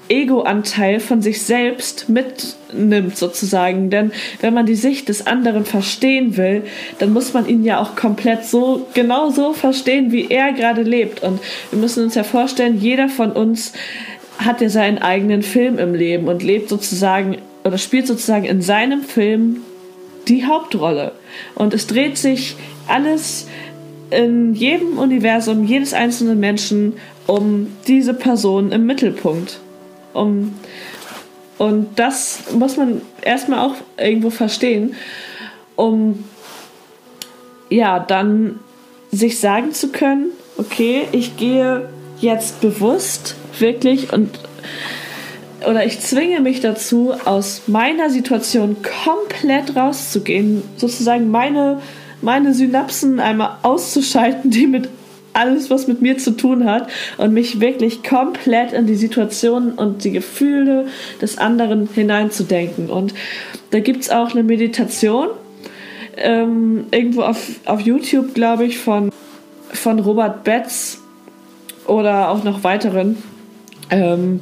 Ego-Anteil 0.09 0.99
von 0.99 1.21
sich 1.21 1.43
selbst 1.43 2.09
mitnimmt, 2.09 3.15
sozusagen. 3.15 3.89
Denn 3.89 4.11
wenn 4.41 4.53
man 4.53 4.65
die 4.65 4.75
Sicht 4.75 5.07
des 5.07 5.27
anderen 5.27 5.65
verstehen 5.65 6.35
will, 6.35 6.63
dann 6.97 7.13
muss 7.13 7.33
man 7.33 7.47
ihn 7.47 7.63
ja 7.63 7.79
auch 7.79 7.95
komplett 7.95 8.45
so, 8.45 8.87
genau 8.93 9.29
so 9.29 9.53
verstehen, 9.53 10.11
wie 10.11 10.27
er 10.29 10.51
gerade 10.53 10.81
lebt. 10.81 11.23
Und 11.23 11.39
wir 11.71 11.79
müssen 11.79 12.03
uns 12.03 12.15
ja 12.15 12.23
vorstellen, 12.23 12.79
jeder 12.79 13.07
von 13.07 13.31
uns 13.31 13.73
hat 14.39 14.61
ja 14.61 14.69
seinen 14.69 14.97
eigenen 14.97 15.43
Film 15.43 15.77
im 15.77 15.93
Leben 15.93 16.27
und 16.27 16.43
lebt 16.43 16.69
sozusagen 16.69 17.37
oder 17.63 17.77
spielt 17.77 18.07
sozusagen 18.07 18.45
in 18.45 18.61
seinem 18.61 19.03
Film 19.03 19.61
die 20.27 20.45
Hauptrolle. 20.45 21.11
Und 21.55 21.73
es 21.73 21.87
dreht 21.87 22.17
sich 22.17 22.55
alles 22.87 23.47
in 24.11 24.53
jedem 24.53 24.97
Universum, 24.97 25.65
jedes 25.65 25.93
einzelnen 25.93 26.39
Menschen 26.39 26.93
um 27.27 27.67
diese 27.87 28.13
Person 28.13 28.71
im 28.71 28.85
Mittelpunkt. 28.85 29.59
Um, 30.19 30.53
und 31.57 31.97
das 31.97 32.51
muss 32.53 32.77
man 32.77 33.01
erstmal 33.21 33.59
auch 33.59 33.75
irgendwo 33.97 34.29
verstehen, 34.29 34.95
um 35.75 36.25
ja 37.69 37.99
dann 37.99 38.59
sich 39.11 39.39
sagen 39.39 39.73
zu 39.73 39.89
können, 39.89 40.31
okay, 40.57 41.07
ich 41.11 41.37
gehe 41.37 41.87
jetzt 42.19 42.61
bewusst 42.61 43.35
wirklich 43.59 44.11
und 44.11 44.29
oder 45.67 45.85
ich 45.85 45.99
zwinge 45.99 46.39
mich 46.39 46.61
dazu, 46.61 47.13
aus 47.25 47.63
meiner 47.67 48.09
Situation 48.09 48.77
komplett 49.03 49.75
rauszugehen, 49.75 50.63
sozusagen 50.77 51.29
meine, 51.31 51.81
meine 52.21 52.53
Synapsen 52.53 53.19
einmal 53.19 53.57
auszuschalten, 53.63 54.51
die 54.51 54.67
mit 54.67 54.89
alles, 55.33 55.69
was 55.69 55.87
mit 55.87 56.01
mir 56.01 56.17
zu 56.17 56.31
tun 56.31 56.65
hat, 56.65 56.89
und 57.17 57.33
mich 57.33 57.59
wirklich 57.59 58.03
komplett 58.03 58.73
in 58.73 58.87
die 58.87 58.95
Situation 58.95 59.73
und 59.73 60.03
die 60.03 60.11
Gefühle 60.11 60.87
des 61.21 61.37
anderen 61.37 61.89
hineinzudenken. 61.93 62.89
Und 62.89 63.13
da 63.71 63.79
gibt 63.79 64.03
es 64.03 64.09
auch 64.09 64.31
eine 64.31 64.43
Meditation, 64.43 65.27
ähm, 66.17 66.85
irgendwo 66.91 67.21
auf, 67.21 67.47
auf 67.65 67.81
YouTube, 67.81 68.33
glaube 68.33 68.65
ich, 68.65 68.77
von, 68.77 69.11
von 69.71 69.99
Robert 69.99 70.43
Betz 70.43 70.99
oder 71.85 72.29
auch 72.29 72.43
noch 72.43 72.63
weiteren. 72.63 73.17
Ähm, 73.89 74.41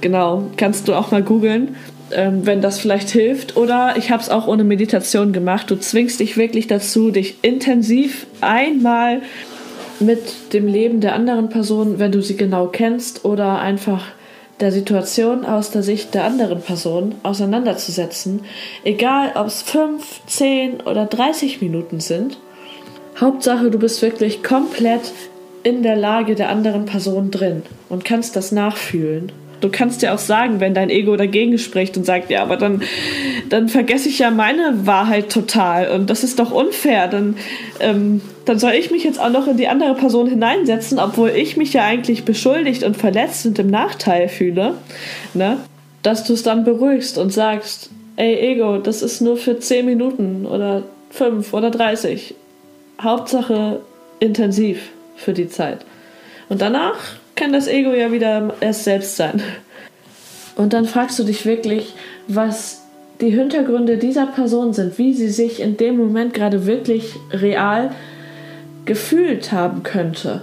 genau, 0.00 0.44
kannst 0.56 0.88
du 0.88 0.94
auch 0.94 1.10
mal 1.10 1.22
googeln, 1.22 1.76
ähm, 2.12 2.46
wenn 2.46 2.60
das 2.60 2.78
vielleicht 2.78 3.10
hilft. 3.10 3.56
Oder 3.56 3.94
ich 3.96 4.10
habe 4.10 4.22
es 4.22 4.30
auch 4.30 4.46
ohne 4.46 4.64
Meditation 4.64 5.32
gemacht. 5.32 5.70
Du 5.70 5.76
zwingst 5.76 6.20
dich 6.20 6.36
wirklich 6.36 6.66
dazu, 6.66 7.10
dich 7.10 7.36
intensiv 7.42 8.26
einmal 8.40 9.22
mit 10.00 10.52
dem 10.52 10.66
Leben 10.66 11.00
der 11.00 11.14
anderen 11.14 11.48
Person, 11.48 11.98
wenn 11.98 12.12
du 12.12 12.22
sie 12.22 12.36
genau 12.36 12.66
kennst, 12.66 13.24
oder 13.24 13.58
einfach 13.58 14.04
der 14.60 14.72
Situation 14.72 15.44
aus 15.44 15.70
der 15.70 15.82
Sicht 15.82 16.14
der 16.14 16.24
anderen 16.24 16.60
Person 16.62 17.14
auseinanderzusetzen. 17.22 18.40
Egal, 18.84 19.32
ob 19.34 19.46
es 19.48 19.62
5, 19.62 20.22
10 20.26 20.80
oder 20.82 21.04
30 21.04 21.60
Minuten 21.60 22.00
sind. 22.00 22.38
Hauptsache, 23.20 23.70
du 23.70 23.78
bist 23.78 24.00
wirklich 24.02 24.42
komplett 24.42 25.12
in 25.62 25.82
der 25.82 25.96
Lage 25.96 26.34
der 26.34 26.48
anderen 26.48 26.86
Person 26.86 27.30
drin 27.30 27.62
und 27.88 28.04
kannst 28.04 28.36
das 28.36 28.52
nachfühlen. 28.52 29.32
Du 29.60 29.70
kannst 29.70 30.02
ja 30.02 30.14
auch 30.14 30.18
sagen, 30.18 30.60
wenn 30.60 30.74
dein 30.74 30.90
Ego 30.90 31.16
dagegen 31.16 31.58
spricht 31.58 31.96
und 31.96 32.04
sagt, 32.04 32.30
ja, 32.30 32.42
aber 32.42 32.56
dann, 32.56 32.82
dann 33.48 33.68
vergesse 33.68 34.08
ich 34.08 34.18
ja 34.18 34.30
meine 34.30 34.86
Wahrheit 34.86 35.30
total 35.30 35.90
und 35.90 36.10
das 36.10 36.24
ist 36.24 36.38
doch 36.38 36.50
unfair. 36.50 37.08
Dann, 37.08 37.36
ähm, 37.80 38.20
dann 38.44 38.58
soll 38.58 38.72
ich 38.72 38.90
mich 38.90 39.04
jetzt 39.04 39.20
auch 39.20 39.30
noch 39.30 39.46
in 39.46 39.56
die 39.56 39.68
andere 39.68 39.94
Person 39.94 40.26
hineinsetzen, 40.26 40.98
obwohl 40.98 41.30
ich 41.30 41.56
mich 41.56 41.72
ja 41.72 41.84
eigentlich 41.84 42.24
beschuldigt 42.24 42.82
und 42.82 42.96
verletzt 42.96 43.46
und 43.46 43.58
im 43.58 43.70
Nachteil 43.70 44.28
fühle, 44.28 44.74
ne? 45.34 45.58
dass 46.02 46.24
du 46.24 46.34
es 46.34 46.42
dann 46.42 46.64
beruhigst 46.64 47.18
und 47.18 47.32
sagst, 47.32 47.90
ey 48.16 48.52
Ego, 48.52 48.78
das 48.78 49.02
ist 49.02 49.20
nur 49.20 49.36
für 49.36 49.58
10 49.58 49.84
Minuten 49.86 50.46
oder 50.46 50.84
5 51.10 51.52
oder 51.52 51.70
30. 51.70 52.34
Hauptsache 53.00 53.80
intensiv 54.20 54.90
für 55.16 55.32
die 55.32 55.48
Zeit. 55.48 55.84
Und 56.48 56.60
danach 56.60 56.96
kann 57.34 57.52
das 57.52 57.68
Ego 57.68 57.92
ja 57.92 58.12
wieder 58.12 58.54
es 58.60 58.84
selbst 58.84 59.16
sein. 59.16 59.42
Und 60.56 60.72
dann 60.72 60.86
fragst 60.86 61.18
du 61.18 61.24
dich 61.24 61.44
wirklich, 61.44 61.94
was 62.28 62.85
die 63.20 63.30
Hintergründe 63.30 63.96
dieser 63.96 64.26
Person 64.26 64.72
sind, 64.72 64.98
wie 64.98 65.14
sie 65.14 65.28
sich 65.28 65.60
in 65.60 65.76
dem 65.76 65.96
Moment 65.96 66.34
gerade 66.34 66.66
wirklich 66.66 67.14
real 67.32 67.90
gefühlt 68.84 69.52
haben 69.52 69.82
könnte. 69.82 70.42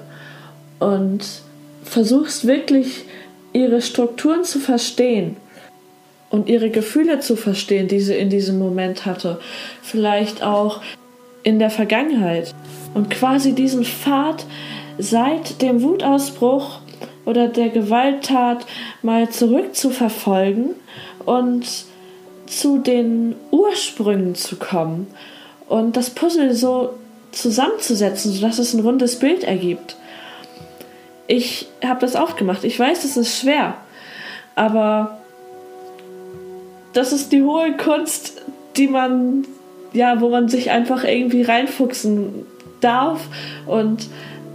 Und 0.79 1.23
versuchst 1.83 2.47
wirklich 2.47 3.05
ihre 3.53 3.81
Strukturen 3.81 4.43
zu 4.43 4.59
verstehen 4.59 5.37
und 6.29 6.49
ihre 6.49 6.69
Gefühle 6.69 7.19
zu 7.19 7.35
verstehen, 7.35 7.87
die 7.87 7.99
sie 7.99 8.15
in 8.15 8.29
diesem 8.29 8.57
Moment 8.57 9.05
hatte. 9.05 9.39
Vielleicht 9.81 10.43
auch 10.43 10.81
in 11.43 11.59
der 11.59 11.69
Vergangenheit. 11.69 12.55
Und 12.95 13.09
quasi 13.11 13.53
diesen 13.53 13.83
Pfad 13.83 14.45
seit 14.97 15.61
dem 15.61 15.81
Wutausbruch 15.83 16.79
oder 17.25 17.47
der 17.47 17.69
Gewalttat 17.69 18.65
mal 19.01 19.29
zurückzuverfolgen 19.29 20.71
und 21.25 21.85
zu 22.45 22.79
den 22.79 23.35
Ursprüngen 23.51 24.35
zu 24.35 24.57
kommen 24.57 25.07
und 25.67 25.97
das 25.97 26.09
Puzzle 26.09 26.53
so 26.53 26.93
zusammenzusetzen, 27.31 28.31
sodass 28.31 28.59
es 28.59 28.73
ein 28.73 28.81
rundes 28.81 29.19
Bild 29.19 29.43
ergibt. 29.43 29.95
Ich 31.27 31.67
habe 31.83 31.99
das 31.99 32.15
auch 32.15 32.35
gemacht. 32.35 32.63
Ich 32.63 32.79
weiß, 32.79 33.03
es 33.03 33.17
ist 33.17 33.39
schwer, 33.39 33.75
aber 34.55 35.17
das 36.93 37.11
ist 37.11 37.31
die 37.31 37.43
hohe 37.43 37.75
Kunst, 37.77 38.41
die 38.77 38.87
man, 38.87 39.45
ja, 39.93 40.21
wo 40.21 40.29
man 40.29 40.47
sich 40.49 40.69
einfach 40.71 41.03
irgendwie 41.03 41.43
reinfuchsen 41.43 42.45
darf 42.81 43.21
und 43.65 44.07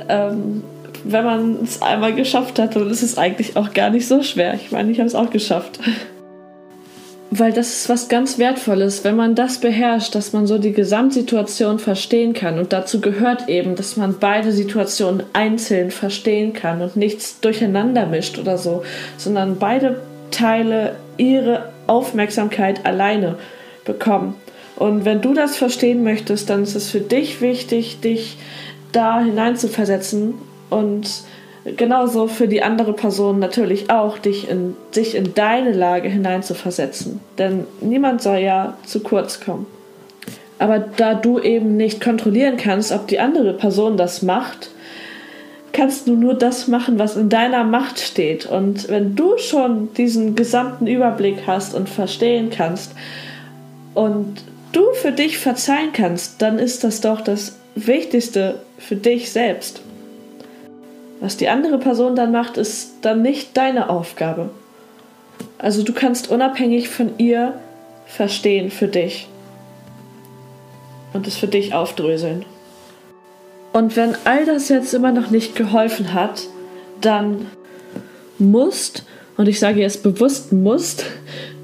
ähm, 0.08 0.62
wenn 1.04 1.24
man 1.24 1.62
es 1.62 1.80
einmal 1.82 2.14
geschafft 2.14 2.58
hat, 2.58 2.76
dann 2.76 2.90
ist 2.90 3.02
es 3.02 3.18
eigentlich 3.18 3.56
auch 3.56 3.72
gar 3.72 3.90
nicht 3.90 4.06
so 4.06 4.22
schwer. 4.22 4.54
Ich 4.54 4.70
meine, 4.72 4.90
ich 4.90 4.98
habe 4.98 5.06
es 5.06 5.14
auch 5.14 5.30
geschafft. 5.30 5.80
Weil 7.30 7.52
das 7.52 7.68
ist 7.68 7.88
was 7.90 8.08
ganz 8.08 8.38
Wertvolles, 8.38 9.04
wenn 9.04 9.14
man 9.14 9.34
das 9.34 9.58
beherrscht, 9.58 10.14
dass 10.14 10.32
man 10.32 10.46
so 10.46 10.56
die 10.56 10.72
Gesamtsituation 10.72 11.78
verstehen 11.78 12.32
kann. 12.32 12.58
Und 12.58 12.72
dazu 12.72 13.00
gehört 13.00 13.48
eben, 13.48 13.76
dass 13.76 13.96
man 13.98 14.18
beide 14.18 14.50
Situationen 14.52 15.24
einzeln 15.34 15.90
verstehen 15.90 16.54
kann 16.54 16.80
und 16.80 16.96
nichts 16.96 17.40
durcheinander 17.40 18.06
mischt 18.06 18.38
oder 18.38 18.56
so, 18.56 18.82
sondern 19.18 19.58
beide 19.58 20.00
Teile 20.30 20.96
ihre 21.18 21.70
Aufmerksamkeit 21.86 22.86
alleine 22.86 23.36
bekommen 23.84 24.34
Und 24.76 25.04
wenn 25.04 25.20
du 25.20 25.34
das 25.34 25.56
verstehen 25.56 26.04
möchtest, 26.04 26.50
dann 26.50 26.62
ist 26.62 26.76
es 26.76 26.90
für 26.90 27.00
dich 27.00 27.40
wichtig, 27.40 28.00
dich 28.00 28.36
da 28.92 29.20
hineinzuversetzen 29.20 30.34
und 30.70 31.08
genauso 31.76 32.26
für 32.26 32.48
die 32.48 32.62
andere 32.62 32.92
Person 32.92 33.38
natürlich 33.38 33.90
auch, 33.90 34.18
dich 34.18 34.48
in, 34.48 34.76
sich 34.90 35.14
in 35.14 35.34
deine 35.34 35.72
Lage 35.72 36.08
hineinzuversetzen. 36.08 37.20
Denn 37.38 37.64
niemand 37.80 38.22
soll 38.22 38.38
ja 38.38 38.76
zu 38.84 39.00
kurz 39.00 39.40
kommen. 39.40 39.66
Aber 40.58 40.78
da 40.78 41.14
du 41.14 41.38
eben 41.38 41.76
nicht 41.76 42.00
kontrollieren 42.00 42.56
kannst, 42.56 42.92
ob 42.92 43.06
die 43.06 43.20
andere 43.20 43.54
Person 43.54 43.96
das 43.96 44.22
macht, 44.22 44.70
kannst 45.72 46.08
du 46.08 46.16
nur 46.16 46.34
das 46.34 46.66
machen, 46.66 46.98
was 46.98 47.16
in 47.16 47.28
deiner 47.28 47.62
Macht 47.62 48.00
steht. 48.00 48.46
Und 48.46 48.88
wenn 48.88 49.14
du 49.14 49.38
schon 49.38 49.92
diesen 49.94 50.34
gesamten 50.34 50.86
Überblick 50.86 51.46
hast 51.46 51.74
und 51.74 51.88
verstehen 51.88 52.50
kannst 52.50 52.92
und 53.94 54.42
du 54.72 54.92
für 54.94 55.12
dich 55.12 55.38
verzeihen 55.38 55.92
kannst, 55.92 56.42
dann 56.42 56.58
ist 56.58 56.82
das 56.82 57.00
doch 57.00 57.20
das 57.20 57.56
Wichtigste 57.76 58.56
für 58.78 58.96
dich 58.96 59.30
selbst. 59.30 59.82
Was 61.20 61.36
die 61.36 61.48
andere 61.48 61.78
Person 61.78 62.14
dann 62.14 62.32
macht, 62.32 62.56
ist 62.56 62.98
dann 63.02 63.22
nicht 63.22 63.56
deine 63.56 63.90
Aufgabe. 63.90 64.50
Also 65.58 65.82
du 65.82 65.92
kannst 65.92 66.30
unabhängig 66.30 66.88
von 66.88 67.18
ihr 67.18 67.54
verstehen 68.06 68.70
für 68.70 68.88
dich 68.88 69.28
und 71.12 71.26
es 71.26 71.36
für 71.36 71.48
dich 71.48 71.74
aufdröseln. 71.74 72.44
Und 73.72 73.96
wenn 73.96 74.16
all 74.24 74.44
das 74.46 74.68
jetzt 74.68 74.94
immer 74.94 75.12
noch 75.12 75.30
nicht 75.30 75.54
geholfen 75.54 76.14
hat, 76.14 76.42
dann 77.00 77.46
musst, 78.38 79.04
und 79.36 79.48
ich 79.48 79.58
sage 79.58 79.80
jetzt 79.80 80.02
bewusst 80.02 80.52
musst, 80.52 81.04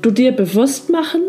du 0.02 0.11
dir 0.11 0.32
bewusst 0.32 0.90
machen, 0.90 1.23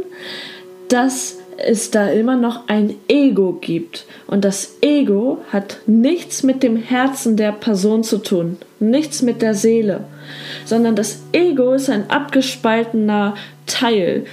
dass 0.89 1.38
es 1.57 1.91
da 1.91 2.09
immer 2.09 2.35
noch 2.35 2.67
ein 2.67 2.95
Ego 3.07 3.53
gibt. 3.53 4.05
Und 4.27 4.45
das 4.45 4.77
Ego 4.81 5.39
hat 5.51 5.79
nichts 5.85 6.43
mit 6.43 6.63
dem 6.63 6.77
Herzen 6.77 7.38
der 7.38 7.51
Person 7.51 8.03
zu 8.03 8.17
tun, 8.17 8.57
nichts 8.79 9.21
mit 9.21 9.41
der 9.41 9.53
Seele, 9.53 10.05
sondern 10.65 10.95
das 10.95 11.24
Ego 11.31 11.74
ist 11.74 11.89
ein 11.89 12.09
abgespaltener 12.09 13.35
Teil 13.65 14.25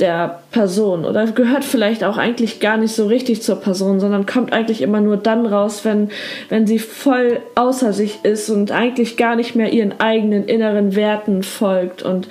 der 0.00 0.40
Person 0.50 1.04
oder 1.04 1.26
gehört 1.26 1.64
vielleicht 1.64 2.04
auch 2.04 2.16
eigentlich 2.16 2.58
gar 2.60 2.78
nicht 2.78 2.94
so 2.94 3.06
richtig 3.06 3.42
zur 3.42 3.56
Person, 3.56 4.00
sondern 4.00 4.26
kommt 4.26 4.52
eigentlich 4.52 4.80
immer 4.82 5.00
nur 5.00 5.16
dann 5.16 5.46
raus, 5.46 5.84
wenn, 5.84 6.10
wenn 6.48 6.66
sie 6.66 6.78
voll 6.78 7.40
außer 7.54 7.92
sich 7.92 8.24
ist 8.24 8.48
und 8.50 8.72
eigentlich 8.72 9.16
gar 9.16 9.36
nicht 9.36 9.54
mehr 9.54 9.72
ihren 9.72 10.00
eigenen 10.00 10.46
inneren 10.46 10.96
Werten 10.96 11.42
folgt 11.42 12.02
und 12.02 12.28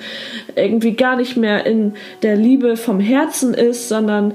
irgendwie 0.56 0.94
gar 0.94 1.16
nicht 1.16 1.36
mehr 1.36 1.64
in 1.64 1.94
der 2.22 2.36
Liebe 2.36 2.76
vom 2.76 2.98
Herzen 2.98 3.54
ist, 3.54 3.88
sondern 3.88 4.34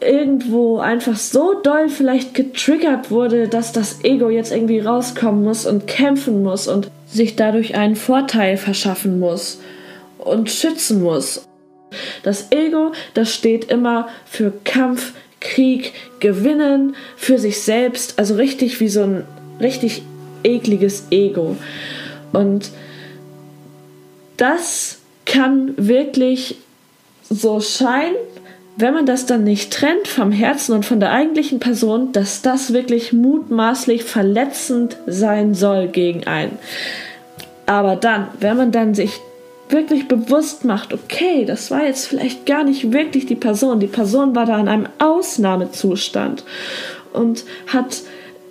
irgendwo 0.00 0.78
einfach 0.78 1.16
so 1.16 1.54
doll 1.62 1.88
vielleicht 1.88 2.34
getriggert 2.34 3.10
wurde, 3.10 3.48
dass 3.48 3.72
das 3.72 4.02
Ego 4.04 4.30
jetzt 4.30 4.52
irgendwie 4.52 4.80
rauskommen 4.80 5.44
muss 5.44 5.66
und 5.66 5.86
kämpfen 5.86 6.42
muss 6.42 6.68
und 6.68 6.90
sich 7.06 7.36
dadurch 7.36 7.74
einen 7.74 7.96
Vorteil 7.96 8.56
verschaffen 8.56 9.18
muss 9.18 9.60
und 10.24 10.50
schützen 10.50 11.02
muss. 11.02 11.46
Das 12.22 12.52
Ego, 12.52 12.92
das 13.14 13.34
steht 13.34 13.70
immer 13.70 14.08
für 14.24 14.52
Kampf, 14.64 15.12
Krieg, 15.40 15.92
Gewinnen, 16.20 16.94
für 17.16 17.38
sich 17.38 17.62
selbst, 17.62 18.18
also 18.18 18.34
richtig 18.34 18.78
wie 18.80 18.88
so 18.88 19.02
ein 19.02 19.24
richtig 19.60 20.02
ekliges 20.44 21.06
Ego. 21.10 21.56
Und 22.32 22.70
das 24.36 24.98
kann 25.24 25.74
wirklich 25.76 26.56
so 27.28 27.60
scheinen, 27.60 28.16
wenn 28.76 28.94
man 28.94 29.06
das 29.06 29.26
dann 29.26 29.44
nicht 29.44 29.72
trennt 29.72 30.08
vom 30.08 30.32
Herzen 30.32 30.74
und 30.74 30.86
von 30.86 31.00
der 31.00 31.12
eigentlichen 31.12 31.60
Person, 31.60 32.12
dass 32.12 32.42
das 32.42 32.72
wirklich 32.72 33.12
mutmaßlich 33.12 34.04
verletzend 34.04 34.96
sein 35.06 35.54
soll 35.54 35.88
gegen 35.88 36.26
einen. 36.26 36.58
Aber 37.66 37.96
dann, 37.96 38.28
wenn 38.40 38.56
man 38.56 38.72
dann 38.72 38.94
sich 38.94 39.20
wirklich 39.72 40.08
bewusst 40.08 40.64
macht, 40.64 40.92
okay, 40.92 41.44
das 41.44 41.70
war 41.70 41.84
jetzt 41.84 42.06
vielleicht 42.06 42.46
gar 42.46 42.64
nicht 42.64 42.92
wirklich 42.92 43.26
die 43.26 43.36
Person. 43.36 43.80
Die 43.80 43.86
Person 43.86 44.34
war 44.34 44.46
da 44.46 44.58
in 44.58 44.68
einem 44.68 44.88
Ausnahmezustand 44.98 46.44
und 47.12 47.44
hat 47.66 48.02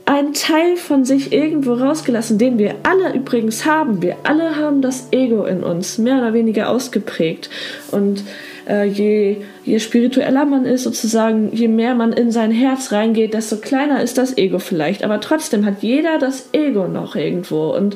einen 0.06 0.34
Teil 0.34 0.76
von 0.76 1.06
sich 1.06 1.32
irgendwo 1.32 1.74
rausgelassen, 1.74 2.40
den 2.40 2.58
wir 2.58 2.76
alle 2.82 3.14
übrigens 3.14 3.66
haben. 3.66 4.02
Wir 4.02 4.16
alle 4.24 4.56
haben 4.56 4.82
das 4.82 5.10
Ego 5.12 5.46
in 5.46 5.64
uns, 5.64 6.00
mehr 6.00 6.18
oder 6.18 6.34
weniger 6.34 6.70
ausgeprägt. 6.70 7.52
Und 7.92 8.24
äh, 8.68 8.86
je, 8.86 9.38
je 9.66 9.80
spiritueller 9.80 10.46
man 10.46 10.66
ist, 10.66 10.84
sozusagen, 10.84 11.56
je 11.56 11.68
mehr 11.68 11.94
man 11.94 12.12
in 12.12 12.32
sein 12.32 12.50
Herz 12.50 12.92
reingeht, 12.92 13.36
desto 13.36 13.58
kleiner 13.58 14.02
ist 14.02 14.18
das 14.18 14.36
Ego 14.36 14.58
vielleicht. 14.58 15.04
Aber 15.04 15.22
trotzdem 15.22 15.64
hat 15.64 15.84
jeder 15.84 16.18
das 16.18 16.50
Ego 16.54 16.88
noch 16.88 17.16
irgendwo. 17.16 17.70
Und 17.76 17.96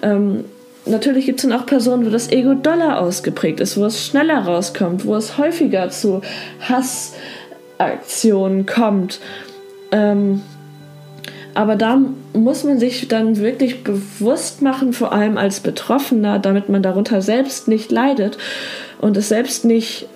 ähm, 0.00 0.44
natürlich 0.88 1.26
gibt 1.26 1.40
es 1.40 1.48
dann 1.48 1.58
auch 1.58 1.66
Personen, 1.66 2.06
wo 2.06 2.10
das 2.10 2.30
Ego 2.30 2.54
doller 2.54 3.00
ausgeprägt 3.00 3.60
ist, 3.60 3.76
wo 3.76 3.84
es 3.84 4.06
schneller 4.06 4.38
rauskommt, 4.38 5.04
wo 5.04 5.16
es 5.16 5.38
häufiger 5.38 5.90
zu 5.90 6.22
Hassaktionen 6.60 8.66
kommt. 8.66 9.20
Ähm, 9.92 10.42
aber 11.54 11.76
da 11.76 12.00
muss 12.34 12.64
man 12.64 12.78
sich 12.78 13.08
dann 13.08 13.38
wirklich 13.38 13.82
bewusst 13.82 14.62
machen, 14.62 14.92
vor 14.92 15.12
allem 15.12 15.36
als 15.36 15.60
Betroffener, 15.60 16.38
damit 16.38 16.68
man 16.68 16.82
darunter 16.82 17.20
selbst 17.20 17.66
nicht 17.66 17.90
leidet 17.90 18.38
und 19.00 19.16
es 19.16 19.28
selbst 19.28 19.64
nicht 19.64 20.06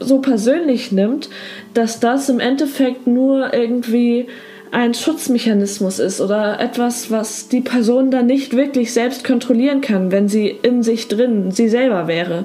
so 0.00 0.18
persönlich 0.18 0.92
nimmt, 0.92 1.30
dass 1.72 2.00
das 2.00 2.28
im 2.28 2.40
Endeffekt 2.40 3.06
nur 3.06 3.54
irgendwie 3.54 4.26
ein 4.74 4.92
Schutzmechanismus 4.92 6.00
ist 6.00 6.20
oder 6.20 6.58
etwas, 6.60 7.10
was 7.10 7.48
die 7.48 7.60
Person 7.60 8.10
dann 8.10 8.26
nicht 8.26 8.56
wirklich 8.56 8.92
selbst 8.92 9.24
kontrollieren 9.24 9.80
kann, 9.80 10.10
wenn 10.10 10.28
sie 10.28 10.48
in 10.48 10.82
sich 10.82 11.06
drin 11.08 11.52
sie 11.52 11.68
selber 11.68 12.08
wäre. 12.08 12.44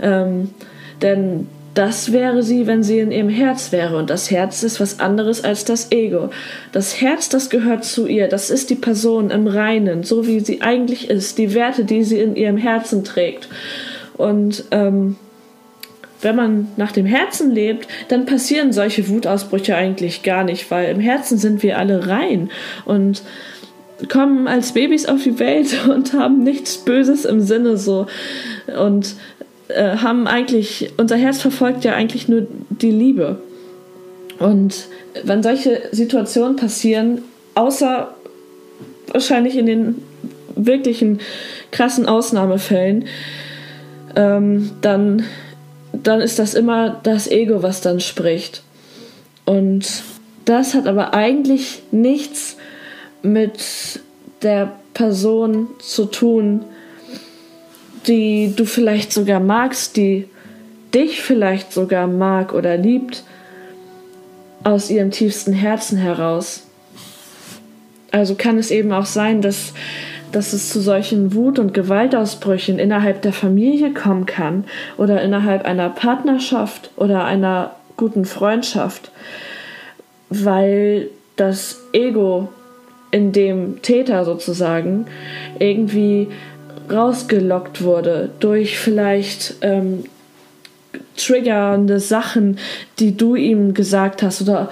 Ähm, 0.00 0.50
denn 1.00 1.46
das 1.72 2.12
wäre 2.12 2.42
sie, 2.42 2.66
wenn 2.66 2.82
sie 2.82 3.00
in 3.00 3.10
ihrem 3.10 3.30
Herz 3.30 3.72
wäre. 3.72 3.96
Und 3.96 4.10
das 4.10 4.30
Herz 4.30 4.62
ist 4.62 4.78
was 4.78 5.00
anderes 5.00 5.42
als 5.42 5.64
das 5.64 5.90
Ego. 5.90 6.30
Das 6.70 7.00
Herz, 7.00 7.30
das 7.30 7.50
gehört 7.50 7.84
zu 7.84 8.06
ihr. 8.06 8.28
Das 8.28 8.50
ist 8.50 8.70
die 8.70 8.76
Person 8.76 9.30
im 9.30 9.46
Reinen, 9.46 10.04
so 10.04 10.26
wie 10.26 10.40
sie 10.40 10.60
eigentlich 10.60 11.10
ist. 11.10 11.38
Die 11.38 11.54
Werte, 11.54 11.84
die 11.84 12.04
sie 12.04 12.20
in 12.20 12.36
ihrem 12.36 12.58
Herzen 12.58 13.04
trägt. 13.04 13.48
Und 14.16 14.64
ähm, 14.70 15.16
wenn 16.24 16.36
man 16.36 16.68
nach 16.76 16.92
dem 16.92 17.06
Herzen 17.06 17.50
lebt, 17.50 17.86
dann 18.08 18.26
passieren 18.26 18.72
solche 18.72 19.08
Wutausbrüche 19.08 19.76
eigentlich 19.76 20.22
gar 20.22 20.44
nicht, 20.44 20.70
weil 20.70 20.90
im 20.90 21.00
Herzen 21.00 21.38
sind 21.38 21.62
wir 21.62 21.78
alle 21.78 22.08
rein 22.08 22.50
und 22.84 23.22
kommen 24.08 24.48
als 24.48 24.72
Babys 24.72 25.06
auf 25.06 25.22
die 25.22 25.38
Welt 25.38 25.86
und 25.88 26.12
haben 26.14 26.42
nichts 26.42 26.78
Böses 26.78 27.24
im 27.24 27.40
Sinne 27.40 27.76
so 27.76 28.06
und 28.78 29.14
äh, 29.68 29.96
haben 29.98 30.26
eigentlich 30.26 30.92
unser 30.96 31.16
Herz 31.16 31.40
verfolgt 31.40 31.84
ja 31.84 31.94
eigentlich 31.94 32.28
nur 32.28 32.46
die 32.70 32.90
Liebe. 32.90 33.38
Und 34.38 34.88
wenn 35.22 35.42
solche 35.42 35.82
Situationen 35.92 36.56
passieren, 36.56 37.22
außer 37.54 38.14
wahrscheinlich 39.12 39.56
in 39.56 39.66
den 39.66 40.02
wirklichen 40.56 41.20
krassen 41.70 42.06
Ausnahmefällen, 42.06 43.06
ähm, 44.16 44.70
dann 44.80 45.24
dann 46.06 46.20
ist 46.20 46.38
das 46.38 46.54
immer 46.54 47.00
das 47.02 47.26
Ego, 47.26 47.62
was 47.62 47.80
dann 47.80 48.00
spricht. 48.00 48.62
Und 49.44 49.86
das 50.44 50.74
hat 50.74 50.86
aber 50.86 51.14
eigentlich 51.14 51.82
nichts 51.90 52.56
mit 53.22 54.00
der 54.42 54.72
Person 54.92 55.68
zu 55.80 56.04
tun, 56.04 56.64
die 58.06 58.52
du 58.54 58.66
vielleicht 58.66 59.12
sogar 59.12 59.40
magst, 59.40 59.96
die 59.96 60.28
dich 60.94 61.22
vielleicht 61.22 61.72
sogar 61.72 62.06
mag 62.06 62.52
oder 62.52 62.76
liebt, 62.76 63.24
aus 64.62 64.90
ihrem 64.90 65.10
tiefsten 65.10 65.52
Herzen 65.52 65.98
heraus. 65.98 66.66
Also 68.10 68.34
kann 68.34 68.58
es 68.58 68.70
eben 68.70 68.92
auch 68.92 69.06
sein, 69.06 69.42
dass 69.42 69.72
dass 70.34 70.52
es 70.52 70.70
zu 70.70 70.80
solchen 70.80 71.34
Wut- 71.34 71.58
und 71.58 71.74
Gewaltausbrüchen 71.74 72.78
innerhalb 72.78 73.22
der 73.22 73.32
Familie 73.32 73.94
kommen 73.94 74.26
kann 74.26 74.64
oder 74.96 75.22
innerhalb 75.22 75.64
einer 75.64 75.90
Partnerschaft 75.90 76.90
oder 76.96 77.24
einer 77.24 77.76
guten 77.96 78.24
Freundschaft, 78.24 79.12
weil 80.30 81.08
das 81.36 81.80
Ego 81.92 82.48
in 83.12 83.30
dem 83.30 83.80
Täter 83.82 84.24
sozusagen 84.24 85.06
irgendwie 85.60 86.28
rausgelockt 86.90 87.82
wurde 87.82 88.30
durch 88.40 88.76
vielleicht 88.76 89.54
ähm, 89.60 90.04
triggernde 91.16 92.00
Sachen, 92.00 92.58
die 92.98 93.16
du 93.16 93.36
ihm 93.36 93.72
gesagt 93.72 94.22
hast 94.22 94.42
oder 94.42 94.70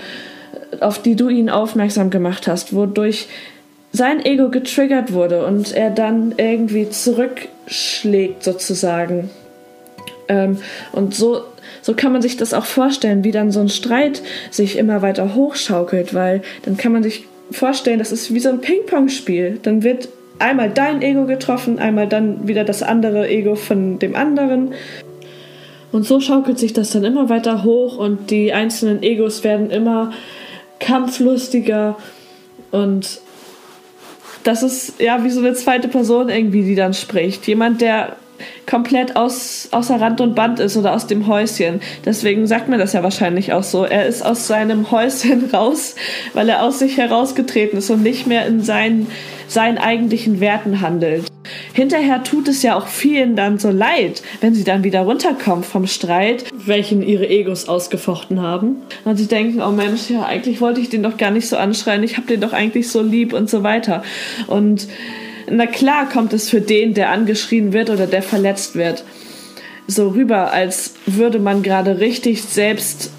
auf 0.80 1.00
die 1.00 1.14
du 1.14 1.28
ihn 1.28 1.50
aufmerksam 1.50 2.10
gemacht 2.10 2.48
hast, 2.48 2.74
wodurch 2.74 3.28
sein 3.92 4.24
Ego 4.24 4.48
getriggert 4.48 5.12
wurde 5.12 5.44
und 5.44 5.72
er 5.72 5.90
dann 5.90 6.34
irgendwie 6.36 6.88
zurückschlägt 6.88 8.42
sozusagen. 8.42 9.30
Ähm, 10.28 10.58
und 10.92 11.14
so 11.14 11.42
so 11.82 11.94
kann 11.94 12.12
man 12.12 12.22
sich 12.22 12.36
das 12.36 12.54
auch 12.54 12.64
vorstellen, 12.64 13.24
wie 13.24 13.32
dann 13.32 13.50
so 13.50 13.60
ein 13.60 13.68
Streit 13.68 14.22
sich 14.50 14.78
immer 14.78 15.02
weiter 15.02 15.34
hochschaukelt, 15.34 16.14
weil 16.14 16.42
dann 16.64 16.76
kann 16.76 16.92
man 16.92 17.02
sich 17.02 17.24
vorstellen, 17.50 17.98
das 17.98 18.12
ist 18.12 18.32
wie 18.32 18.38
so 18.38 18.50
ein 18.50 18.60
Ping-Pong-Spiel. 18.60 19.58
Dann 19.62 19.82
wird 19.82 20.08
einmal 20.38 20.70
dein 20.70 21.02
Ego 21.02 21.26
getroffen, 21.26 21.78
einmal 21.78 22.06
dann 22.06 22.46
wieder 22.46 22.64
das 22.64 22.82
andere 22.82 23.28
Ego 23.28 23.56
von 23.56 23.98
dem 23.98 24.14
anderen. 24.14 24.74
Und 25.90 26.04
so 26.04 26.20
schaukelt 26.20 26.58
sich 26.58 26.72
das 26.72 26.90
dann 26.90 27.04
immer 27.04 27.28
weiter 27.28 27.64
hoch 27.64 27.98
und 27.98 28.30
die 28.30 28.52
einzelnen 28.52 29.02
Egos 29.02 29.44
werden 29.44 29.70
immer 29.70 30.12
kampflustiger 30.78 31.96
und 32.70 33.20
das 34.44 34.62
ist 34.62 35.00
ja 35.00 35.22
wie 35.24 35.30
so 35.30 35.40
eine 35.40 35.54
zweite 35.54 35.88
Person 35.88 36.28
irgendwie, 36.28 36.62
die 36.62 36.74
dann 36.74 36.94
spricht. 36.94 37.46
Jemand, 37.46 37.80
der 37.80 38.16
komplett 38.66 39.16
aus, 39.16 39.68
außer 39.70 40.00
Rand 40.00 40.20
und 40.20 40.34
Band 40.34 40.60
ist 40.60 40.76
oder 40.76 40.94
aus 40.94 41.06
dem 41.06 41.26
Häuschen. 41.26 41.80
Deswegen 42.04 42.46
sagt 42.46 42.68
mir 42.68 42.78
das 42.78 42.92
ja 42.92 43.02
wahrscheinlich 43.02 43.52
auch 43.52 43.62
so. 43.62 43.84
Er 43.84 44.06
ist 44.06 44.24
aus 44.24 44.46
seinem 44.46 44.90
Häuschen 44.90 45.50
raus, 45.52 45.94
weil 46.34 46.48
er 46.48 46.62
aus 46.62 46.78
sich 46.78 46.96
herausgetreten 46.96 47.78
ist 47.78 47.90
und 47.90 48.02
nicht 48.02 48.26
mehr 48.26 48.46
in 48.46 48.62
seinen, 48.62 49.06
seinen 49.48 49.78
eigentlichen 49.78 50.40
Werten 50.40 50.80
handelt. 50.80 51.26
Hinterher 51.72 52.22
tut 52.22 52.48
es 52.48 52.62
ja 52.62 52.76
auch 52.76 52.86
vielen 52.86 53.36
dann 53.36 53.58
so 53.58 53.70
leid, 53.70 54.22
wenn 54.40 54.54
sie 54.54 54.64
dann 54.64 54.84
wieder 54.84 55.02
runterkommen 55.02 55.64
vom 55.64 55.86
Streit, 55.86 56.44
welchen 56.52 57.02
ihre 57.02 57.28
Egos 57.28 57.68
ausgefochten 57.68 58.40
haben. 58.40 58.76
Und 59.04 59.16
sie 59.16 59.26
denken, 59.26 59.60
oh 59.60 59.70
Mensch, 59.70 60.10
ja, 60.10 60.24
eigentlich 60.24 60.60
wollte 60.60 60.80
ich 60.80 60.88
den 60.88 61.02
doch 61.02 61.16
gar 61.16 61.30
nicht 61.30 61.48
so 61.48 61.56
anschreien, 61.56 62.02
ich 62.02 62.16
habe 62.16 62.26
den 62.26 62.40
doch 62.40 62.52
eigentlich 62.52 62.88
so 62.88 63.02
lieb 63.02 63.32
und 63.32 63.50
so 63.50 63.62
weiter. 63.62 64.02
Und 64.46 64.88
na 65.50 65.66
klar 65.66 66.08
kommt 66.08 66.32
es 66.32 66.48
für 66.48 66.60
den, 66.60 66.94
der 66.94 67.10
angeschrien 67.10 67.72
wird 67.72 67.90
oder 67.90 68.06
der 68.06 68.22
verletzt 68.22 68.74
wird, 68.74 69.04
so 69.86 70.08
rüber, 70.08 70.52
als 70.52 70.94
würde 71.06 71.38
man 71.38 71.62
gerade 71.62 71.98
richtig 72.00 72.42
selbst 72.42 73.10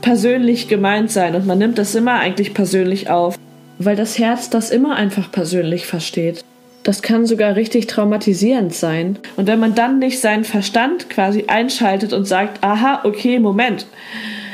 persönlich 0.00 0.68
gemeint 0.68 1.10
sein 1.10 1.34
und 1.34 1.46
man 1.46 1.58
nimmt 1.58 1.78
das 1.78 1.94
immer 1.94 2.20
eigentlich 2.20 2.54
persönlich 2.54 3.10
auf, 3.10 3.38
weil 3.78 3.96
das 3.96 4.18
Herz 4.18 4.50
das 4.50 4.70
immer 4.70 4.96
einfach 4.96 5.30
persönlich 5.30 5.86
versteht. 5.86 6.44
Das 6.84 7.02
kann 7.02 7.26
sogar 7.26 7.56
richtig 7.56 7.86
traumatisierend 7.86 8.72
sein. 8.72 9.18
Und 9.36 9.46
wenn 9.46 9.60
man 9.60 9.74
dann 9.74 9.98
nicht 9.98 10.20
seinen 10.20 10.44
Verstand 10.44 11.10
quasi 11.10 11.44
einschaltet 11.48 12.14
und 12.14 12.24
sagt, 12.24 12.64
aha, 12.64 13.00
okay, 13.04 13.38
Moment, 13.38 13.86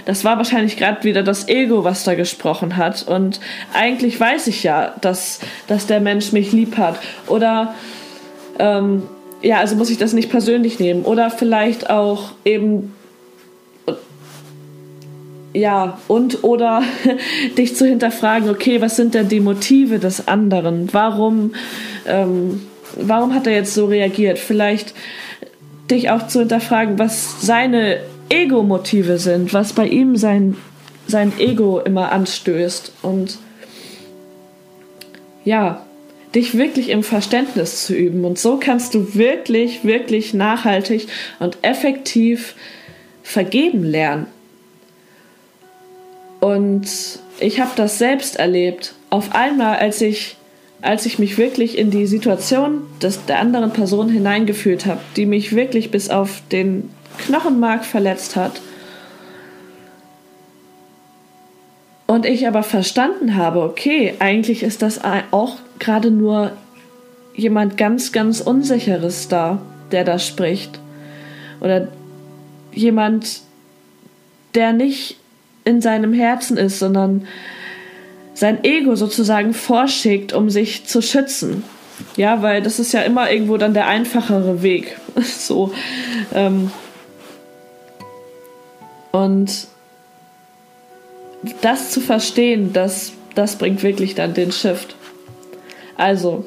das 0.05 0.25
war 0.25 0.37
wahrscheinlich 0.37 0.77
gerade 0.77 1.05
wieder 1.05 1.23
das 1.23 1.49
Ego, 1.49 1.85
was 1.85 2.05
da 2.05 2.15
gesprochen 2.15 2.77
hat. 2.77 3.07
Und 3.07 3.41
eigentlich 3.73 4.19
weiß 4.19 4.47
ich 4.49 4.63
ja, 4.63 4.95
dass, 5.01 5.41
dass 5.67 5.87
der 5.87 6.01
Mensch 6.01 6.33
mich 6.33 6.53
lieb 6.53 6.77
hat. 6.77 6.99
Oder 7.27 7.75
ähm, 8.59 9.03
ja, 9.43 9.59
also 9.59 9.77
muss 9.77 9.91
ich 9.91 9.99
das 9.99 10.13
nicht 10.13 10.31
persönlich 10.31 10.79
nehmen. 10.79 11.05
Oder 11.05 11.31
vielleicht 11.31 11.91
auch 11.91 12.33
eben 12.45 12.93
ja, 15.55 15.99
und 16.09 16.43
oder 16.43 16.83
dich 17.57 17.77
zu 17.77 17.87
hinterfragen, 17.87 18.51
okay, 18.51 18.81
was 18.81 18.97
sind 18.97 19.15
denn 19.15 19.29
die 19.29 19.41
Motive 19.41 20.01
des 20.01 20.27
anderen? 20.27 20.89
Warum, 20.93 21.55
ähm, 22.07 22.67
warum 22.97 23.35
hat 23.35 23.47
er 23.47 23.55
jetzt 23.55 23.73
so 23.73 23.87
reagiert? 23.87 24.39
Vielleicht 24.39 24.95
dich 25.91 26.11
auch 26.11 26.27
zu 26.27 26.41
hinterfragen, 26.41 26.99
was 26.99 27.41
seine 27.41 28.01
Ego-Motive 28.29 29.19
sind, 29.19 29.53
was 29.53 29.73
bei 29.73 29.87
ihm 29.87 30.17
sein, 30.17 30.57
sein 31.07 31.33
Ego 31.39 31.81
immer 31.81 32.13
anstößt. 32.13 32.93
Und 33.03 33.39
ja, 35.45 35.85
dich 36.35 36.57
wirklich 36.57 36.89
im 36.89 37.03
Verständnis 37.03 37.87
zu 37.87 37.95
üben. 37.95 38.25
Und 38.25 38.39
so 38.39 38.59
kannst 38.59 38.95
du 38.95 39.15
wirklich, 39.15 39.85
wirklich 39.85 40.35
nachhaltig 40.35 41.07
und 41.39 41.59
effektiv 41.63 42.55
vergeben 43.23 43.85
lernen. 43.85 44.27
Und 46.41 46.87
ich 47.41 47.61
habe 47.61 47.71
das 47.77 47.99
selbst 47.99 48.37
erlebt. 48.37 48.95
Auf 49.11 49.35
einmal, 49.35 49.79
als 49.79 50.01
ich, 50.01 50.37
als 50.83 51.07
ich 51.07 51.19
mich 51.19 51.39
wirklich 51.39 51.79
in 51.79 51.91
die 51.91 52.07
Situation 52.07 52.83
des, 53.03 53.25
der 53.27 53.39
anderen 53.39 53.73
Person 53.73 54.09
hineingefühlt 54.09 54.87
habe, 54.87 55.01
die 55.17 55.27
mich 55.27 55.55
wirklich 55.55 55.91
bis 55.91 56.11
auf 56.11 56.43
den 56.53 56.91
Knochenmark 57.19 57.85
verletzt 57.85 58.37
hat. 58.37 58.61
Und 62.07 62.27
ich 62.27 62.47
aber 62.47 62.63
verstanden 62.63 63.35
habe, 63.35 63.63
okay, 63.63 64.15
eigentlich 64.19 64.63
ist 64.63 64.83
das 64.83 65.01
auch 65.31 65.57
gerade 65.79 66.11
nur 66.11 66.53
jemand 67.35 67.77
ganz, 67.77 68.13
ganz 68.13 68.41
Unsicheres 68.41 69.29
da, 69.29 69.61
der 69.91 70.05
da 70.05 70.19
spricht. 70.19 70.79
Oder 71.61 71.89
jemand, 72.73 73.41
der 74.55 74.73
nicht 74.73 75.17
in 75.65 75.81
seinem 75.81 76.13
Herzen 76.13 76.57
ist, 76.57 76.79
sondern 76.79 77.27
sein 78.35 78.65
Ego 78.65 78.97
sozusagen 78.97 79.55
vorschickt, 79.55 80.33
um 80.33 80.51
sich 80.51 80.85
zu 80.87 81.01
schützen. 81.01 81.65
Ja, 82.17 82.43
weil 82.43 82.61
das 82.63 82.79
ist 82.79 82.93
ja 82.93 83.03
immer 83.03 83.31
irgendwo 83.31 83.57
dann 83.57 83.75
der 83.75 83.87
einfachere 83.87 84.63
Weg. 84.63 84.99
so. 85.23 85.73
Ähm, 86.35 86.71
und 89.15 89.69
das 91.61 91.91
zu 91.91 92.01
verstehen, 92.01 92.73
das, 92.73 93.13
das 93.37 93.55
bringt 93.57 93.85
wirklich 93.85 94.17
dann 94.17 94.35
den 94.35 94.51
Shift. 94.51 94.97
Also, 95.97 96.45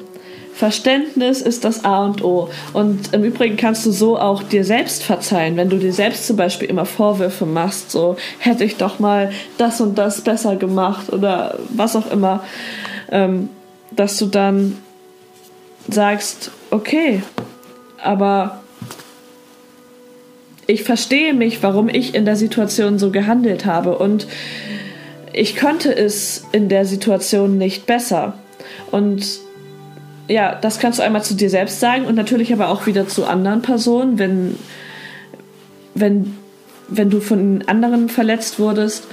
Verständnis 0.52 1.40
ist 1.40 1.64
das 1.64 1.86
A 1.86 2.04
und 2.04 2.22
O. 2.22 2.50
Und 2.74 3.14
im 3.14 3.24
Übrigen 3.24 3.56
kannst 3.56 3.86
du 3.86 3.90
so 3.90 4.18
auch 4.18 4.42
dir 4.42 4.66
selbst 4.66 5.02
verzeihen, 5.02 5.56
wenn 5.56 5.70
du 5.70 5.78
dir 5.78 5.94
selbst 5.94 6.26
zum 6.26 6.36
Beispiel 6.36 6.68
immer 6.68 6.84
Vorwürfe 6.84 7.46
machst, 7.46 7.90
so 7.90 8.16
hätte 8.38 8.64
ich 8.64 8.76
doch 8.76 8.98
mal 8.98 9.32
das 9.56 9.80
und 9.80 9.96
das 9.96 10.20
besser 10.20 10.56
gemacht 10.56 11.10
oder 11.10 11.58
was 11.70 11.96
auch 11.96 12.10
immer, 12.10 12.44
ähm, 13.10 13.48
dass 13.92 14.18
du 14.18 14.26
dann 14.26 14.76
sagst, 15.88 16.50
okay, 16.70 17.22
aber 18.02 18.60
ich 20.68 20.84
verstehe 20.84 21.32
mich, 21.32 21.62
warum 21.62 21.88
ich 21.88 22.14
in 22.14 22.26
der 22.26 22.36
Situation 22.36 22.98
so 22.98 23.10
gehandelt 23.10 23.64
habe 23.64 23.96
und 23.98 24.28
ich 25.32 25.56
konnte 25.56 25.96
es 25.96 26.44
in 26.52 26.68
der 26.68 26.84
Situation 26.84 27.56
nicht 27.56 27.86
besser. 27.86 28.34
Und 28.90 29.40
ja, 30.28 30.54
das 30.54 30.78
kannst 30.78 30.98
du 30.98 31.02
einmal 31.02 31.24
zu 31.24 31.34
dir 31.34 31.48
selbst 31.48 31.80
sagen 31.80 32.04
und 32.04 32.16
natürlich 32.16 32.52
aber 32.52 32.68
auch 32.68 32.86
wieder 32.86 33.08
zu 33.08 33.24
anderen 33.24 33.62
Personen, 33.62 34.18
wenn, 34.18 34.56
wenn, 35.94 36.36
wenn 36.88 37.08
du 37.08 37.20
von 37.20 37.64
anderen 37.66 38.10
verletzt 38.10 38.58
wurdest, 38.58 39.06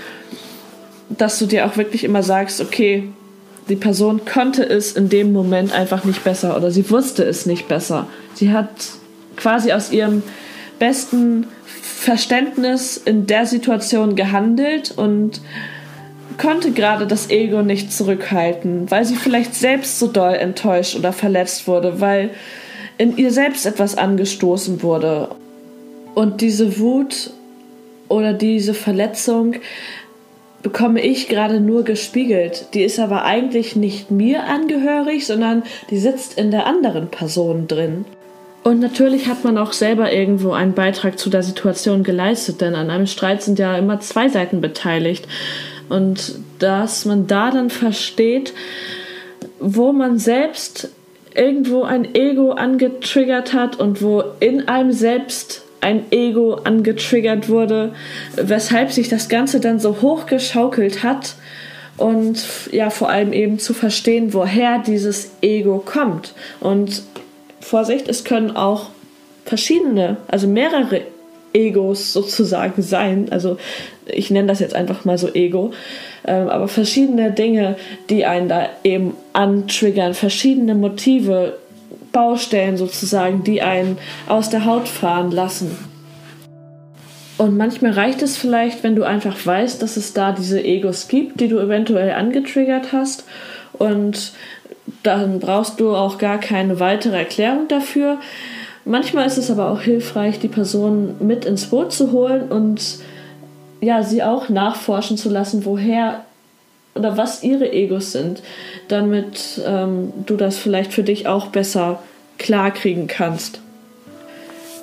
dass 1.10 1.40
du 1.40 1.46
dir 1.46 1.66
auch 1.66 1.78
wirklich 1.78 2.04
immer 2.04 2.22
sagst, 2.22 2.60
okay, 2.60 3.08
die 3.70 3.78
Person 3.78 4.26
konnte 4.26 4.64
es 4.64 4.92
in 4.92 5.08
dem 5.08 5.32
Moment 5.32 5.72
einfach 5.72 6.04
nicht 6.04 6.26
besser 6.26 6.58
oder 6.58 6.70
sie 6.70 6.90
wusste 6.90 7.24
es 7.24 7.46
nicht 7.46 7.70
besser. 7.70 8.08
Sie 8.34 8.52
hat 8.52 8.70
quasi 9.38 9.72
aus 9.72 9.94
ihrem 9.94 10.22
besten 10.80 11.48
Verständnis 11.66 12.98
in 12.98 13.28
der 13.28 13.46
Situation 13.46 14.16
gehandelt 14.16 14.94
und 14.96 15.42
konnte 16.38 16.72
gerade 16.72 17.08
das 17.08 17.30
Ego 17.30 17.62
nicht 17.62 17.94
zurückhalten, 17.94 18.90
weil 18.92 19.06
sie 19.06 19.16
vielleicht 19.16 19.56
selbst 19.56 20.00
so 20.00 20.08
doll 20.08 20.34
enttäuscht 20.34 20.96
oder 20.96 21.14
verletzt 21.14 21.68
wurde, 21.68 22.02
weil 22.02 22.32
in 22.98 23.18
ihr 23.18 23.32
selbst 23.32 23.66
etwas 23.66 23.98
angestoßen 23.98 24.84
wurde. 24.84 25.30
Und 26.14 26.42
diese 26.42 26.80
Wut 26.80 27.32
oder 28.08 28.34
diese 28.34 28.74
Verletzung 28.74 29.56
bekomme 30.62 31.02
ich 31.02 31.28
gerade 31.28 31.60
nur 31.60 31.84
gespiegelt. 31.84 32.68
Die 32.74 32.84
ist 32.84 33.00
aber 33.00 33.24
eigentlich 33.24 33.76
nicht 33.76 34.12
mir 34.12 34.46
angehörig, 34.46 35.28
sondern 35.28 35.64
die 35.90 35.98
sitzt 35.98 36.38
in 36.38 36.52
der 36.52 36.66
anderen 36.66 37.10
Person 37.10 37.68
drin. 37.68 38.06
Und 38.66 38.80
natürlich 38.80 39.28
hat 39.28 39.44
man 39.44 39.60
auch 39.60 39.74
selber 39.74 40.12
irgendwo 40.12 40.54
einen 40.54 40.74
Beitrag 40.74 41.20
zu 41.20 41.30
der 41.30 41.44
Situation 41.44 42.02
geleistet, 42.02 42.62
denn 42.62 42.74
an 42.74 42.90
einem 42.90 43.06
Streit 43.06 43.44
sind 43.44 43.60
ja 43.60 43.78
immer 43.78 44.00
zwei 44.00 44.28
Seiten 44.28 44.60
beteiligt. 44.60 45.28
Und 45.88 46.40
dass 46.58 47.06
man 47.06 47.28
da 47.28 47.52
dann 47.52 47.70
versteht, 47.70 48.56
wo 49.60 49.94
man 49.94 50.18
selbst 50.18 50.90
irgendwo 51.36 51.84
ein 51.84 52.16
Ego 52.16 52.54
angetriggert 52.54 53.54
hat 53.54 53.80
und 53.80 54.02
wo 54.02 54.24
in 54.40 54.68
einem 54.68 54.94
selbst 54.94 55.62
ein 55.80 56.12
Ego 56.12 56.56
angetriggert 56.56 57.50
wurde, 57.50 57.94
weshalb 58.36 58.92
sich 58.92 59.10
das 59.10 59.30
Ganze 59.30 59.60
dann 59.60 59.78
so 59.78 60.02
hochgeschaukelt 60.02 61.04
hat 61.04 61.36
und 61.98 62.44
ja 62.72 62.90
vor 62.90 63.10
allem 63.10 63.32
eben 63.32 63.60
zu 63.60 63.76
verstehen, 63.76 64.34
woher 64.34 64.80
dieses 64.80 65.34
Ego 65.44 65.84
kommt. 65.86 66.34
Und 66.62 67.04
Vorsicht, 67.66 68.08
es 68.08 68.24
können 68.24 68.56
auch 68.56 68.90
verschiedene, 69.44 70.18
also 70.28 70.48
mehrere 70.48 71.02
Egos 71.52 72.14
sozusagen 72.14 72.84
sein. 72.84 73.28
Also 73.32 73.58
ich 74.06 74.30
nenne 74.30 74.48
das 74.48 74.60
jetzt 74.60 74.76
einfach 74.76 75.04
mal 75.04 75.18
so 75.18 75.34
Ego. 75.34 75.72
Ähm, 76.28 76.50
aber 76.50 76.68
verschiedene 76.68 77.32
Dinge, 77.32 77.76
die 78.10 78.26
einen 78.26 78.50
da 78.50 78.70
eben 78.84 79.16
antriggern, 79.34 80.14
verschiedene 80.14 80.76
Motive, 80.76 81.58
Baustellen 82.12 82.78
sozusagen, 82.78 83.44
die 83.44 83.62
einen 83.62 83.98
aus 84.28 84.50
der 84.50 84.66
Haut 84.66 84.88
fahren 84.88 85.32
lassen. 85.32 85.76
Und 87.38 87.58
manchmal 87.58 87.92
reicht 87.92 88.22
es 88.22 88.38
vielleicht, 88.38 88.84
wenn 88.84 88.96
du 88.96 89.04
einfach 89.04 89.44
weißt, 89.44 89.82
dass 89.82 89.98
es 89.98 90.14
da 90.14 90.32
diese 90.32 90.64
Egos 90.64 91.08
gibt, 91.08 91.42
die 91.42 91.50
du 91.50 91.60
eventuell 91.60 92.12
angetriggert 92.12 92.94
hast. 92.94 93.26
Und 93.74 94.32
dann 95.06 95.40
brauchst 95.40 95.80
du 95.80 95.96
auch 95.96 96.18
gar 96.18 96.40
keine 96.40 96.80
weitere 96.80 97.18
Erklärung 97.18 97.68
dafür. 97.68 98.20
Manchmal 98.86 99.26
ist 99.26 99.38
es 99.38 99.50
aber 99.50 99.72
auch 99.72 99.82
hilfreich, 99.82 100.40
die 100.40 100.48
Person 100.48 101.16
mit 101.20 101.46
ins 101.46 101.68
Boot 101.68 101.92
zu 101.92 102.12
holen 102.12 102.50
und 102.50 103.00
ja, 103.82 104.04
sie 104.04 104.24
auch 104.24 104.50
nachforschen 104.50 105.18
zu 105.18 105.30
lassen, 105.30 105.66
woher 105.66 106.24
oder 106.96 107.18
was 107.18 107.44
ihre 107.44 107.72
Egos 107.72 108.12
sind, 108.12 108.42
damit 108.88 109.62
ähm, 109.66 110.14
du 110.26 110.38
das 110.38 110.58
vielleicht 110.58 110.94
für 110.94 111.04
dich 111.04 111.28
auch 111.28 111.48
besser 111.48 112.00
klarkriegen 112.38 113.08
kannst. 113.08 113.60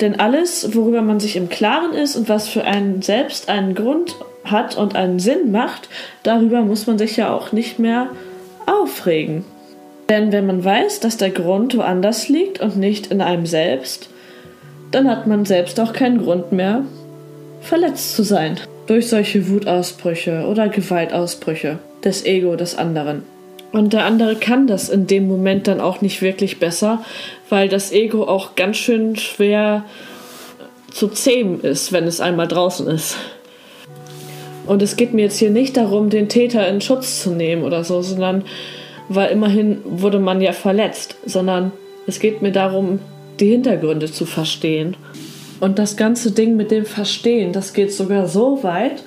Denn 0.01 0.21
alles, 0.21 0.75
worüber 0.75 1.01
man 1.01 1.21
sich 1.21 1.37
im 1.37 1.49
Klaren 1.49 1.93
ist 1.93 2.17
und 2.17 2.29
was 2.29 2.49
für 2.49 2.65
einen 2.65 3.03
selbst 3.03 3.49
einen 3.49 3.75
Grund 3.75 4.17
hat 4.45 4.77
und 4.77 4.97
einen 4.97 5.21
Sinn 5.21 5.53
macht, 5.53 5.89
darüber 6.23 6.63
muss 6.63 6.87
man 6.87 6.99
sich 6.99 7.17
ja 7.17 7.33
auch 7.33 7.53
nicht 7.53 7.79
mehr 7.79 8.09
aufregen. 8.67 9.45
Denn 10.09 10.33
wenn 10.33 10.47
man 10.47 10.65
weiß, 10.65 11.01
dass 11.01 11.17
der 11.17 11.31
Grund 11.31 11.77
woanders 11.77 12.29
liegt 12.29 12.61
und 12.61 12.77
nicht 12.77 13.09
in 13.09 13.21
einem 13.21 13.47
selbst, 13.47 14.11
dann 14.91 15.09
hat 15.09 15.27
man 15.27 15.45
selbst 15.45 15.81
auch 15.81 15.93
keinen 15.93 16.23
Grund 16.23 16.53
mehr, 16.53 16.85
verletzt 17.61 18.15
zu 18.15 18.23
sein 18.23 18.59
durch 18.87 19.09
solche 19.09 19.49
Wutausbrüche 19.49 20.47
oder 20.47 20.69
Gewaltausbrüche 20.69 21.79
des 22.05 22.27
Ego 22.27 22.57
des 22.57 22.77
anderen. 22.77 23.23
Und 23.73 23.95
der 23.95 24.05
andere 24.05 24.37
kann 24.37 24.67
das 24.67 24.91
in 24.91 25.07
dem 25.07 25.27
Moment 25.27 25.67
dann 25.67 25.81
auch 25.81 26.03
nicht 26.03 26.21
wirklich 26.21 26.59
besser, 26.59 27.03
weil 27.49 27.69
das 27.69 27.91
Ego 27.91 28.25
auch 28.25 28.55
ganz 28.55 28.77
schön 28.77 29.17
schwer 29.17 29.85
zu 30.91 31.09
zähmen 31.09 31.62
ist, 31.62 31.93
wenn 31.93 32.05
es 32.05 32.21
einmal 32.21 32.49
draußen 32.49 32.87
ist. 32.87 33.17
Und 34.67 34.83
es 34.83 34.97
geht 34.97 35.15
mir 35.15 35.23
jetzt 35.23 35.38
hier 35.38 35.51
nicht 35.51 35.77
darum, 35.77 36.11
den 36.11 36.29
Täter 36.29 36.69
in 36.69 36.81
Schutz 36.81 37.23
zu 37.23 37.31
nehmen 37.31 37.65
oder 37.65 37.83
so, 37.83 38.03
sondern 38.03 38.45
weil 39.14 39.31
immerhin 39.31 39.79
wurde 39.85 40.18
man 40.18 40.40
ja 40.40 40.53
verletzt, 40.53 41.16
sondern 41.25 41.72
es 42.07 42.20
geht 42.20 42.42
mir 42.42 42.53
darum, 42.53 43.01
die 43.40 43.51
Hintergründe 43.51 44.11
zu 44.11 44.27
verstehen. 44.27 44.96
Und 45.61 45.79
das 45.79 45.96
ganze 45.96 46.33
Ding 46.33 46.57
mit 46.57 46.70
dem 46.70 46.85
Verstehen, 46.85 47.53
das 47.53 47.72
geht 47.72 47.92
sogar 47.92 48.27
so 48.27 48.62
weit, 48.62 49.03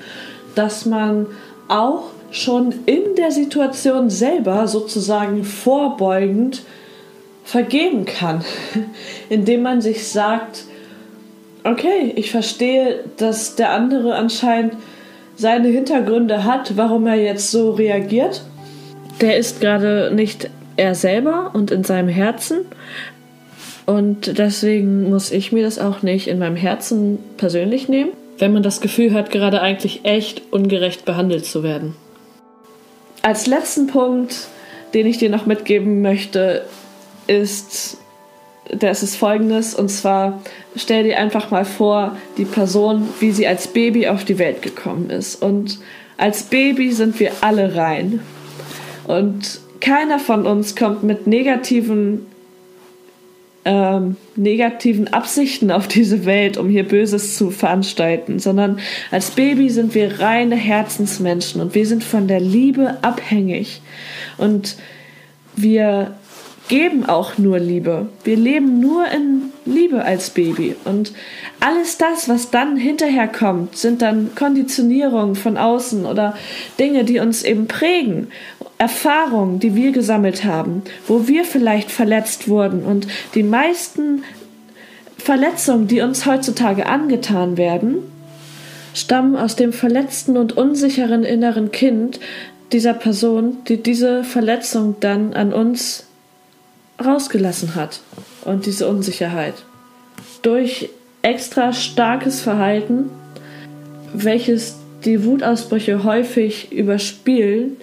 dass 0.55 0.85
man 0.85 1.27
auch 1.67 2.03
schon 2.31 2.73
in 2.85 3.15
der 3.17 3.31
Situation 3.31 4.09
selber 4.09 4.67
sozusagen 4.67 5.43
vorbeugend 5.43 6.63
vergeben 7.43 8.05
kann, 8.05 8.43
indem 9.29 9.61
man 9.61 9.81
sich 9.81 10.07
sagt, 10.07 10.65
okay, 11.63 12.13
ich 12.15 12.31
verstehe, 12.31 13.03
dass 13.17 13.55
der 13.55 13.71
andere 13.71 14.15
anscheinend 14.15 14.75
seine 15.35 15.67
Hintergründe 15.67 16.43
hat, 16.43 16.77
warum 16.77 17.07
er 17.07 17.15
jetzt 17.15 17.51
so 17.51 17.71
reagiert. 17.71 18.43
Der 19.21 19.37
ist 19.37 19.61
gerade 19.61 20.11
nicht 20.13 20.49
er 20.77 20.95
selber 20.95 21.51
und 21.53 21.71
in 21.71 21.83
seinem 21.83 22.09
Herzen. 22.09 22.65
Und 23.85 24.37
deswegen 24.37 25.09
muss 25.09 25.31
ich 25.31 25.51
mir 25.51 25.63
das 25.63 25.79
auch 25.79 26.01
nicht 26.01 26.27
in 26.27 26.39
meinem 26.39 26.55
Herzen 26.55 27.19
persönlich 27.37 27.87
nehmen, 27.87 28.11
wenn 28.39 28.51
man 28.51 28.63
das 28.63 28.81
Gefühl 28.81 29.13
hat, 29.13 29.31
gerade 29.31 29.61
eigentlich 29.61 30.01
echt 30.03 30.41
ungerecht 30.51 31.05
behandelt 31.05 31.45
zu 31.45 31.63
werden. 31.63 31.95
Als 33.21 33.47
letzten 33.47 33.87
Punkt, 33.87 34.47
den 34.93 35.05
ich 35.05 35.17
dir 35.17 35.29
noch 35.29 35.45
mitgeben 35.45 36.01
möchte, 36.01 36.65
ist, 37.27 37.97
das 38.69 39.03
ist 39.03 39.15
folgendes, 39.15 39.75
und 39.75 39.89
zwar 39.89 40.41
stell 40.75 41.03
dir 41.03 41.17
einfach 41.17 41.51
mal 41.51 41.65
vor, 41.65 42.17
die 42.37 42.45
Person, 42.45 43.07
wie 43.19 43.31
sie 43.31 43.47
als 43.47 43.67
Baby 43.67 44.07
auf 44.07 44.25
die 44.25 44.39
Welt 44.39 44.61
gekommen 44.61 45.09
ist. 45.09 45.41
Und 45.41 45.79
als 46.17 46.43
Baby 46.43 46.91
sind 46.91 47.19
wir 47.19 47.31
alle 47.41 47.75
rein. 47.75 48.21
Und 49.07 49.59
keiner 49.79 50.19
von 50.19 50.45
uns 50.45 50.75
kommt 50.75 51.03
mit 51.03 51.27
negativen 51.27 52.25
ähm, 53.65 54.15
negativen 54.35 55.11
Absichten 55.11 55.71
auf 55.71 55.87
diese 55.87 56.25
Welt, 56.25 56.57
um 56.57 56.69
hier 56.69 56.87
Böses 56.87 57.35
zu 57.35 57.49
veranstalten, 57.49 58.37
sondern 58.37 58.79
als 59.09 59.31
Baby 59.31 59.71
sind 59.71 59.95
wir 59.95 60.19
reine 60.19 60.55
Herzensmenschen 60.55 61.59
und 61.61 61.73
wir 61.73 61.87
sind 61.87 62.03
von 62.03 62.27
der 62.27 62.39
Liebe 62.39 62.99
abhängig. 63.01 63.81
Und 64.37 64.77
wir 65.55 66.13
geben 66.67 67.05
auch 67.05 67.37
nur 67.37 67.59
Liebe. 67.59 68.07
Wir 68.23 68.37
leben 68.37 68.79
nur 68.79 69.07
in 69.07 69.53
Liebe 69.65 70.03
als 70.03 70.31
Baby. 70.31 70.75
Und 70.83 71.13
alles 71.59 71.97
das, 71.97 72.27
was 72.27 72.49
dann 72.49 72.77
hinterher 72.77 73.27
kommt, 73.27 73.77
sind 73.77 74.01
dann 74.01 74.31
Konditionierungen 74.35 75.35
von 75.35 75.57
außen 75.57 76.05
oder 76.05 76.35
Dinge, 76.79 77.03
die 77.03 77.19
uns 77.19 77.43
eben 77.43 77.67
prägen. 77.67 78.27
Erfahrungen, 78.77 79.59
die 79.59 79.75
wir 79.75 79.91
gesammelt 79.91 80.43
haben, 80.43 80.83
wo 81.07 81.27
wir 81.27 81.45
vielleicht 81.45 81.91
verletzt 81.91 82.47
wurden. 82.47 82.83
Und 82.83 83.07
die 83.33 83.43
meisten 83.43 84.23
Verletzungen, 85.17 85.87
die 85.87 86.01
uns 86.01 86.25
heutzutage 86.25 86.85
angetan 86.85 87.57
werden, 87.57 87.97
stammen 88.93 89.35
aus 89.35 89.55
dem 89.55 89.71
verletzten 89.71 90.37
und 90.37 90.57
unsicheren 90.57 91.23
inneren 91.23 91.71
Kind 91.71 92.19
dieser 92.71 92.93
Person, 92.93 93.57
die 93.67 93.81
diese 93.81 94.23
Verletzung 94.23 94.95
dann 94.99 95.33
an 95.33 95.53
uns 95.53 96.04
rausgelassen 97.03 97.75
hat 97.75 98.01
und 98.43 98.65
diese 98.65 98.87
Unsicherheit. 98.87 99.55
Durch 100.41 100.89
extra 101.21 101.73
starkes 101.73 102.41
Verhalten, 102.41 103.09
welches 104.13 104.75
die 105.03 105.23
Wutausbrüche 105.23 106.03
häufig 106.03 106.71
überspielen 106.71 107.77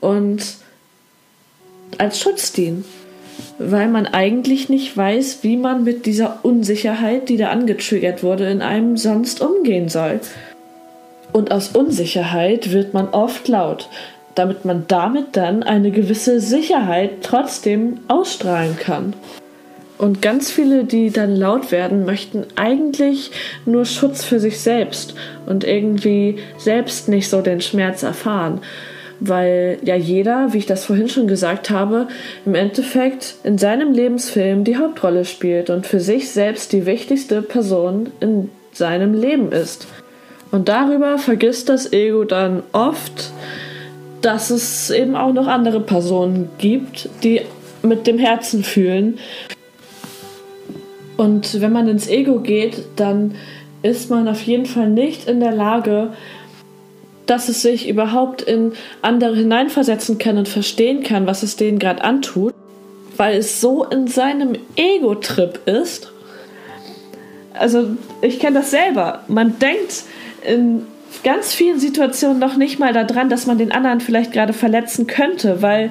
und 0.00 0.56
als 1.98 2.20
Schutz 2.20 2.52
dienen, 2.52 2.84
weil 3.58 3.88
man 3.88 4.06
eigentlich 4.06 4.68
nicht 4.68 4.96
weiß, 4.96 5.42
wie 5.42 5.56
man 5.56 5.84
mit 5.84 6.06
dieser 6.06 6.44
Unsicherheit, 6.44 7.28
die 7.28 7.36
da 7.36 7.50
angetriggert 7.50 8.22
wurde, 8.22 8.50
in 8.50 8.62
einem 8.62 8.96
sonst 8.96 9.40
umgehen 9.40 9.88
soll. 9.88 10.20
Und 11.32 11.50
aus 11.50 11.68
Unsicherheit 11.68 12.72
wird 12.72 12.92
man 12.92 13.08
oft 13.08 13.48
laut, 13.48 13.88
damit 14.34 14.64
man 14.64 14.84
damit 14.88 15.36
dann 15.36 15.62
eine 15.62 15.90
gewisse 15.90 16.40
Sicherheit 16.40 17.22
trotzdem 17.22 18.00
ausstrahlen 18.08 18.76
kann. 18.78 19.14
Und 19.98 20.20
ganz 20.20 20.50
viele, 20.50 20.82
die 20.82 21.10
dann 21.10 21.36
laut 21.36 21.70
werden, 21.70 22.04
möchten 22.04 22.44
eigentlich 22.56 23.30
nur 23.66 23.84
Schutz 23.84 24.24
für 24.24 24.40
sich 24.40 24.60
selbst 24.60 25.14
und 25.46 25.62
irgendwie 25.62 26.38
selbst 26.58 27.08
nicht 27.08 27.28
so 27.28 27.40
den 27.40 27.60
Schmerz 27.60 28.02
erfahren. 28.02 28.62
Weil 29.20 29.78
ja 29.84 29.94
jeder, 29.94 30.52
wie 30.52 30.58
ich 30.58 30.66
das 30.66 30.86
vorhin 30.86 31.08
schon 31.08 31.28
gesagt 31.28 31.70
habe, 31.70 32.08
im 32.44 32.56
Endeffekt 32.56 33.36
in 33.44 33.58
seinem 33.58 33.92
Lebensfilm 33.92 34.64
die 34.64 34.76
Hauptrolle 34.76 35.24
spielt 35.24 35.70
und 35.70 35.86
für 35.86 36.00
sich 36.00 36.30
selbst 36.30 36.72
die 36.72 36.84
wichtigste 36.84 37.40
Person 37.40 38.10
in 38.18 38.50
seinem 38.72 39.14
Leben 39.14 39.52
ist. 39.52 39.86
Und 40.50 40.68
darüber 40.68 41.18
vergisst 41.18 41.68
das 41.68 41.92
Ego 41.92 42.24
dann 42.24 42.64
oft, 42.72 43.30
dass 44.22 44.50
es 44.50 44.90
eben 44.90 45.16
auch 45.16 45.32
noch 45.32 45.46
andere 45.46 45.80
Personen 45.80 46.48
gibt, 46.58 47.08
die 47.22 47.42
mit 47.82 48.06
dem 48.06 48.18
Herzen 48.18 48.64
fühlen. 48.64 49.18
Und 51.16 51.60
wenn 51.60 51.72
man 51.72 51.88
ins 51.88 52.08
Ego 52.08 52.40
geht, 52.40 52.84
dann 52.96 53.34
ist 53.82 54.10
man 54.10 54.28
auf 54.28 54.42
jeden 54.42 54.66
Fall 54.66 54.88
nicht 54.88 55.28
in 55.28 55.40
der 55.40 55.52
Lage, 55.52 56.10
dass 57.26 57.48
es 57.48 57.62
sich 57.62 57.88
überhaupt 57.88 58.42
in 58.42 58.72
andere 59.00 59.36
hineinversetzen 59.36 60.18
kann 60.18 60.38
und 60.38 60.48
verstehen 60.48 61.02
kann, 61.02 61.26
was 61.26 61.42
es 61.42 61.56
denen 61.56 61.78
gerade 61.78 62.02
antut, 62.02 62.54
weil 63.16 63.36
es 63.38 63.60
so 63.60 63.84
in 63.84 64.06
seinem 64.06 64.54
Ego-Trip 64.76 65.60
ist. 65.66 66.12
Also 67.54 67.90
ich 68.22 68.38
kenne 68.38 68.60
das 68.60 68.70
selber. 68.70 69.22
Man 69.28 69.58
denkt 69.58 70.04
in 70.46 70.86
ganz 71.22 71.52
vielen 71.52 71.78
Situationen 71.78 72.38
noch 72.38 72.56
nicht 72.56 72.78
mal 72.78 72.92
daran, 72.92 73.28
dass 73.28 73.46
man 73.46 73.58
den 73.58 73.72
anderen 73.72 74.00
vielleicht 74.00 74.32
gerade 74.32 74.52
verletzen 74.52 75.06
könnte, 75.06 75.62
weil 75.62 75.90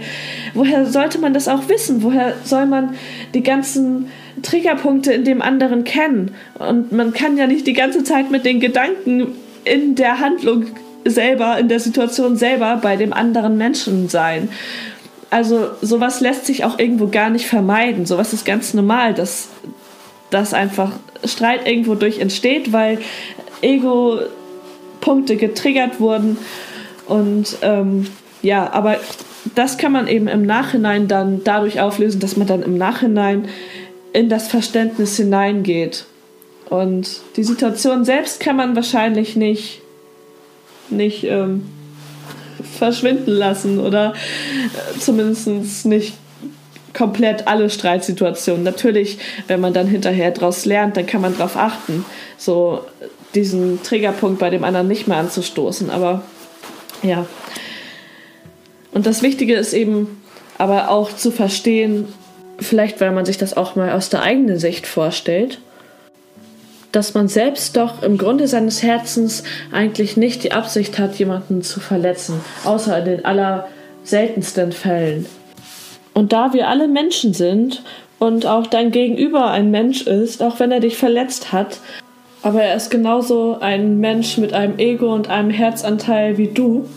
woher 0.54 0.86
sollte 0.86 1.20
man 1.20 1.34
das 1.34 1.48
auch 1.48 1.70
wissen? 1.70 2.04
Woher 2.04 2.36
soll 2.44 2.66
man 2.66 2.96
die 3.34 3.44
ganzen 3.44 4.08
Triggerpunkte 4.42 5.14
in 5.14 5.24
dem 5.24 5.42
anderen 5.42 5.84
kennen? 5.84 6.34
Und 6.58 6.92
man 6.92 7.14
kann 7.14 7.38
ja 7.38 7.48
nicht 7.48 7.68
die 7.68 7.74
ganze 7.74 8.04
Zeit 8.04 8.32
mit 8.32 8.46
den 8.46 8.60
Gedanken 8.60 9.36
in 9.64 9.96
der 9.96 10.20
Handlung 10.20 10.66
selber, 11.06 11.58
in 11.60 11.68
der 11.68 11.80
Situation 11.80 12.36
selber 12.36 12.80
bei 12.82 12.96
dem 12.96 13.14
anderen 13.14 13.58
Menschen 13.58 14.10
sein. 14.10 14.50
Also 15.30 15.70
sowas 15.82 16.20
lässt 16.20 16.46
sich 16.46 16.66
auch 16.66 16.78
irgendwo 16.78 17.08
gar 17.08 17.30
nicht 17.30 17.48
vermeiden. 17.48 18.06
Sowas 18.06 18.34
ist 18.34 18.46
ganz 18.46 18.74
normal, 18.74 19.14
dass, 19.14 19.50
dass 20.30 20.54
einfach 20.54 20.92
Streit 21.24 21.68
irgendwo 21.68 21.96
durch 21.96 22.20
entsteht, 22.20 22.74
weil 22.74 23.00
Ego 23.62 24.20
Punkte 25.02 25.36
getriggert 25.36 26.00
wurden. 26.00 26.38
Und 27.08 27.58
ähm, 27.62 28.08
ja, 28.42 28.72
aber 28.72 28.98
das 29.56 29.78
kann 29.78 29.92
man 29.92 30.08
eben 30.08 30.28
im 30.28 30.46
Nachhinein 30.46 31.08
dann 31.08 31.44
dadurch 31.44 31.82
auflösen, 31.82 32.20
dass 32.20 32.38
man 32.38 32.48
dann 32.48 32.64
im 32.64 32.78
Nachhinein 32.78 33.50
in 34.14 34.30
das 34.30 34.48
Verständnis 34.48 35.18
hineingeht 35.18 36.06
Und 36.70 37.22
die 37.36 37.44
Situation 37.44 38.06
selbst 38.06 38.40
kann 38.40 38.56
man 38.56 38.76
wahrscheinlich 38.76 39.36
nicht, 39.36 39.82
nicht 40.90 41.24
ähm, 41.24 41.66
verschwinden 42.78 43.32
lassen 43.32 43.80
oder 43.80 44.14
äh, 44.14 45.00
zumindest 45.00 45.86
nicht 45.86 46.14
komplett 46.94 47.48
alle 47.48 47.70
Streitsituationen. 47.70 48.64
Natürlich, 48.64 49.18
wenn 49.48 49.62
man 49.62 49.74
dann 49.74 49.88
hinterher 49.88 50.32
daraus 50.32 50.66
lernt, 50.66 50.98
dann 50.98 51.06
kann 51.06 51.22
man 51.22 51.38
darauf 51.38 51.56
achten, 51.56 52.06
so 52.38 52.82
diesen 53.36 53.82
Triggerpunkt 53.84 54.40
bei 54.40 54.50
dem 54.50 54.64
anderen 54.64 54.88
nicht 54.88 55.08
mehr 55.08 55.18
anzustoßen. 55.18 55.90
Aber 55.90 56.24
ja. 57.04 57.26
Und 58.92 59.06
das 59.06 59.22
Wichtige 59.22 59.56
ist 59.56 59.74
eben 59.74 60.22
aber 60.58 60.90
auch 60.90 61.12
zu 61.16 61.32
verstehen, 61.32 62.08
vielleicht 62.60 63.02
weil 63.02 63.12
man 63.12 63.26
sich 63.26 63.38
das 63.38 63.58
auch 63.58 63.76
mal 63.76 63.92
aus 63.92 64.10
der 64.10 64.22
eigenen 64.22 64.60
Sicht 64.60 64.86
vorstellt, 64.86 65.60
dass 66.92 67.14
man 67.14 67.28
selbst 67.28 67.78
doch 67.78 68.04
im 68.04 68.18
Grunde 68.18 68.48
seines 68.48 68.84
Herzens 68.84 69.44
eigentlich 69.72 70.18
nicht 70.18 70.44
die 70.44 70.52
Absicht 70.52 71.00
hat, 71.00 71.16
jemanden 71.16 71.62
zu 71.62 71.80
verletzen, 71.80 72.42
außer 72.66 73.00
in 73.00 73.06
den 73.06 73.26
allerseltensten 73.26 74.72
Fällen. 74.72 75.26
Und 76.14 76.34
da 76.34 76.54
wir 76.54 76.68
alle 76.68 76.88
Menschen 76.88 77.34
sind 77.34 77.82
und 78.20 78.46
auch 78.46 78.68
dein 78.68 78.92
Gegenüber 78.92 79.50
ein 79.50 79.72
Mensch 79.72 80.02
ist, 80.02 80.44
auch 80.44 80.60
wenn 80.60 80.72
er 80.72 80.82
dich 80.82 80.98
verletzt 80.98 81.54
hat, 81.54 81.80
aber 82.44 82.64
er 82.64 82.76
ist 82.76 82.90
genauso 82.90 83.58
ein 83.60 84.00
Mensch 84.00 84.38
mit 84.38 84.54
einem 84.54 84.80
Ego 84.80 85.14
und 85.14 85.30
einem 85.30 85.52
Herzanteil 85.52 86.38
wie 86.38 86.48
du, 86.48 86.88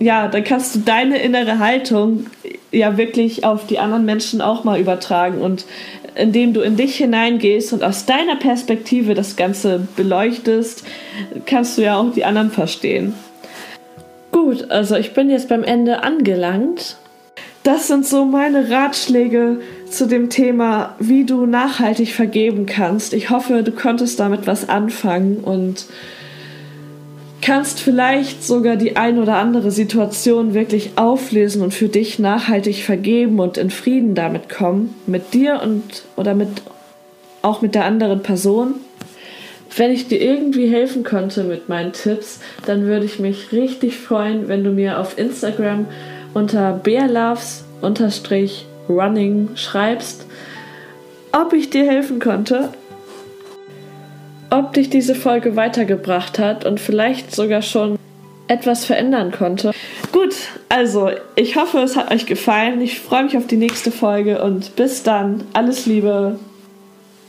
ja, 0.00 0.28
dann 0.28 0.44
kannst 0.44 0.74
du 0.74 0.78
deine 0.80 1.18
innere 1.18 1.58
Haltung 1.58 2.26
ja 2.72 2.96
wirklich 2.96 3.44
auf 3.44 3.66
die 3.66 3.78
anderen 3.78 4.06
Menschen 4.06 4.40
auch 4.40 4.64
mal 4.64 4.80
übertragen. 4.80 5.42
Und 5.42 5.66
indem 6.14 6.54
du 6.54 6.62
in 6.62 6.76
dich 6.76 6.96
hineingehst 6.96 7.72
und 7.72 7.84
aus 7.84 8.06
deiner 8.06 8.36
Perspektive 8.36 9.14
das 9.14 9.36
Ganze 9.36 9.86
beleuchtest, 9.96 10.84
kannst 11.46 11.76
du 11.76 11.82
ja 11.82 11.98
auch 11.98 12.12
die 12.12 12.24
anderen 12.24 12.50
verstehen. 12.50 13.14
Gut, 14.32 14.70
also 14.70 14.96
ich 14.96 15.12
bin 15.12 15.28
jetzt 15.28 15.48
beim 15.48 15.64
Ende 15.64 16.02
angelangt. 16.02 16.96
Das 17.62 17.88
sind 17.88 18.06
so 18.06 18.24
meine 18.24 18.70
Ratschläge 18.70 19.60
zu 19.90 20.06
dem 20.06 20.30
Thema, 20.30 20.94
wie 20.98 21.24
du 21.24 21.46
nachhaltig 21.46 22.12
vergeben 22.12 22.66
kannst. 22.66 23.12
Ich 23.12 23.30
hoffe, 23.30 23.62
du 23.62 23.72
konntest 23.72 24.20
damit 24.20 24.46
was 24.46 24.68
anfangen 24.68 25.38
und 25.38 25.86
kannst 27.42 27.80
vielleicht 27.80 28.44
sogar 28.44 28.76
die 28.76 28.96
ein 28.96 29.18
oder 29.18 29.36
andere 29.36 29.70
Situation 29.70 30.54
wirklich 30.54 30.92
auflösen 30.96 31.62
und 31.62 31.74
für 31.74 31.88
dich 31.88 32.18
nachhaltig 32.18 32.82
vergeben 32.84 33.40
und 33.40 33.56
in 33.56 33.70
Frieden 33.70 34.14
damit 34.14 34.48
kommen, 34.48 34.94
mit 35.06 35.34
dir 35.34 35.60
und 35.62 36.04
oder 36.16 36.34
mit 36.34 36.48
auch 37.42 37.62
mit 37.62 37.74
der 37.74 37.86
anderen 37.86 38.22
Person. 38.22 38.74
Wenn 39.76 39.90
ich 39.92 40.08
dir 40.08 40.20
irgendwie 40.20 40.68
helfen 40.68 41.04
konnte 41.04 41.44
mit 41.44 41.68
meinen 41.68 41.92
Tipps, 41.92 42.40
dann 42.66 42.84
würde 42.86 43.06
ich 43.06 43.18
mich 43.18 43.52
richtig 43.52 43.96
freuen, 43.96 44.48
wenn 44.48 44.64
du 44.64 44.70
mir 44.70 44.98
auf 44.98 45.16
Instagram 45.16 45.86
unter 46.34 46.80
bearloves-running 48.90 49.50
schreibst, 49.56 50.26
ob 51.32 51.52
ich 51.52 51.70
dir 51.70 51.86
helfen 51.86 52.18
konnte, 52.18 52.70
ob 54.50 54.72
dich 54.72 54.90
diese 54.90 55.14
Folge 55.14 55.56
weitergebracht 55.56 56.38
hat 56.38 56.64
und 56.64 56.80
vielleicht 56.80 57.34
sogar 57.34 57.62
schon 57.62 57.98
etwas 58.48 58.84
verändern 58.84 59.30
konnte. 59.30 59.70
Gut, 60.10 60.34
also 60.68 61.10
ich 61.36 61.54
hoffe, 61.54 61.78
es 61.78 61.96
hat 61.96 62.10
euch 62.10 62.26
gefallen. 62.26 62.80
Ich 62.80 62.98
freue 62.98 63.24
mich 63.24 63.36
auf 63.36 63.46
die 63.46 63.56
nächste 63.56 63.92
Folge 63.92 64.42
und 64.42 64.74
bis 64.74 65.04
dann. 65.04 65.44
Alles 65.52 65.86
Liebe, 65.86 66.38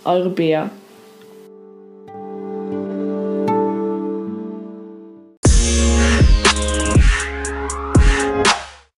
eure 0.04 0.30
Bea. 0.30 0.71